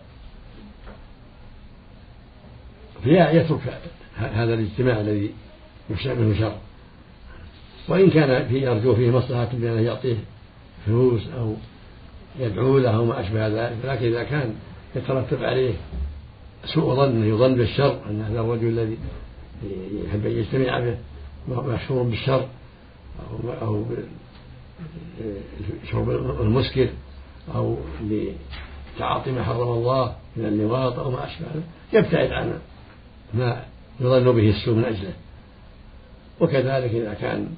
فيترك 3.02 3.80
هذا 4.16 4.54
الاجتماع 4.54 5.00
الذي 5.00 5.30
يخشى 5.90 6.14
منه 6.14 6.38
شر 6.38 6.56
وإن 7.88 8.10
كان 8.10 8.48
في 8.48 8.58
يرجو 8.58 8.94
فيه 8.94 9.10
مصلحة 9.10 9.48
بأنه 9.52 9.80
يعطيه 9.80 10.16
فلوس 10.86 11.22
أو 11.38 11.54
يدعو 12.40 12.78
له 12.78 12.96
أو 12.96 13.04
ما 13.04 13.20
أشبه 13.20 13.48
ذلك 13.48 13.76
لكن 13.84 14.06
إذا 14.06 14.22
كان 14.22 14.54
يترتب 14.96 15.44
عليه 15.44 15.74
سوء 16.64 16.94
ظن 16.94 17.24
يظن 17.24 17.54
بالشر 17.54 17.98
أن 18.10 18.22
هذا 18.22 18.40
الرجل 18.40 18.68
الذي 18.68 18.98
يحب 20.04 20.26
أن 20.26 20.32
يجتمع 20.32 20.80
به 20.80 20.96
مشهور 21.48 22.02
بالشر 22.02 22.46
أو 23.30 23.52
أو 23.62 23.84
شرب 25.90 26.10
المسكر 26.40 26.88
أو 27.54 27.76
لتعاطي 28.02 29.30
ما 29.30 29.42
حرم 29.42 29.68
الله 29.68 30.16
من 30.36 30.44
اللواط 30.44 30.98
أو 30.98 31.10
ما 31.10 31.26
أشبه 31.26 31.46
يبتعد 31.92 32.32
عن 32.32 32.58
ما 33.34 33.64
يظن 34.00 34.32
به 34.32 34.48
السوء 34.48 34.74
من 34.74 34.84
أجله. 34.84 35.12
وكذلك 36.40 36.90
إذا 36.94 37.14
كان 37.14 37.48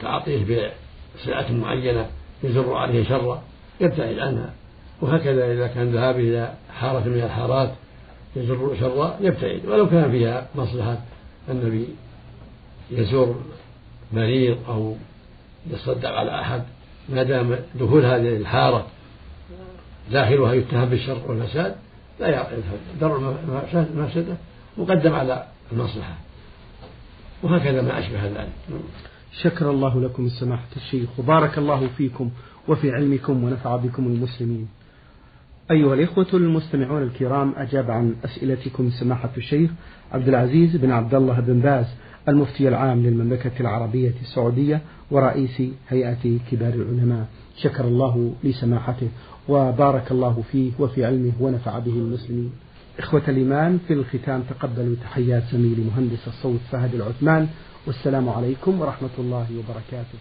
تعاطيه 0.00 0.72
بسلعة 1.14 1.52
معينة 1.52 2.06
يجر 2.44 2.74
عليه 2.74 3.08
شرا 3.08 3.42
يبتعد 3.80 4.18
عنها. 4.18 4.54
وهكذا 5.00 5.52
إذا 5.52 5.66
كان 5.66 5.92
ذهابه 5.92 6.18
إلى 6.18 6.54
حارة 6.78 7.08
من 7.08 7.22
الحارات 7.22 7.72
يجر 8.38 8.76
شرا 8.80 9.16
يبتعد 9.20 9.66
ولو 9.66 9.88
كان 9.90 10.10
فيها 10.10 10.48
مصلحة 10.54 10.98
النبي 11.48 11.88
يزور 12.90 13.40
مريض 14.12 14.58
أو 14.68 14.96
يصدق 15.70 16.08
على 16.08 16.40
أحد 16.40 16.62
ما 17.08 17.22
دام 17.22 17.58
دخول 17.80 18.04
هذه 18.04 18.36
الحارة 18.36 18.86
داخلها 20.12 20.52
يتهم 20.52 20.84
بالشر 20.84 21.20
والفساد 21.26 21.76
لا 22.20 22.28
يذهب 22.28 22.80
درء 23.00 23.36
المفسدة 23.74 24.36
مقدم 24.78 25.14
على 25.14 25.46
المصلحة. 25.72 26.14
وهكذا 27.42 27.82
ما 27.82 27.98
أشبه 27.98 28.24
ذلك. 28.24 28.48
شكر 29.42 29.70
الله 29.70 30.00
لكم 30.00 30.26
السماحة 30.26 30.68
الشيخ 30.76 31.08
وبارك 31.18 31.58
الله 31.58 31.88
فيكم 31.96 32.30
وفي 32.68 32.90
علمكم 32.90 33.44
ونفع 33.44 33.76
بكم 33.76 34.06
المسلمين. 34.06 34.68
أيها 35.70 35.94
الإخوة 35.94 36.26
المستمعون 36.34 37.02
الكرام 37.02 37.52
أجاب 37.56 37.90
عن 37.90 38.14
أسئلتكم 38.24 38.90
سماحة 38.90 39.30
الشيخ 39.36 39.70
عبد 40.12 40.28
العزيز 40.28 40.76
بن 40.76 40.90
عبد 40.90 41.14
الله 41.14 41.40
بن 41.40 41.60
باز 41.60 41.86
المفتي 42.28 42.68
العام 42.68 43.02
للمملكة 43.02 43.60
العربية 43.60 44.12
السعودية 44.22 44.80
ورئيس 45.10 45.62
هيئة 45.88 46.38
كبار 46.50 46.74
العلماء. 46.74 47.26
شكر 47.56 47.84
الله 47.84 48.34
لسماحته 48.44 49.08
وبارك 49.48 50.10
الله 50.10 50.42
فيه 50.52 50.72
وفي 50.78 51.04
علمه 51.04 51.32
ونفع 51.40 51.78
به 51.78 51.92
المسلمين. 51.92 52.52
إخوة 52.98 53.22
الإيمان 53.28 53.78
في 53.88 53.92
الختام 53.92 54.42
تقبلوا 54.50 54.96
تحيات 55.02 55.42
زميلي 55.52 55.84
مهندس 55.84 56.28
الصوت 56.28 56.60
فهد 56.70 56.94
العثمان 56.94 57.48
والسلام 57.86 58.28
عليكم 58.28 58.80
ورحمة 58.80 59.14
الله 59.18 59.46
وبركاته. 59.58 60.18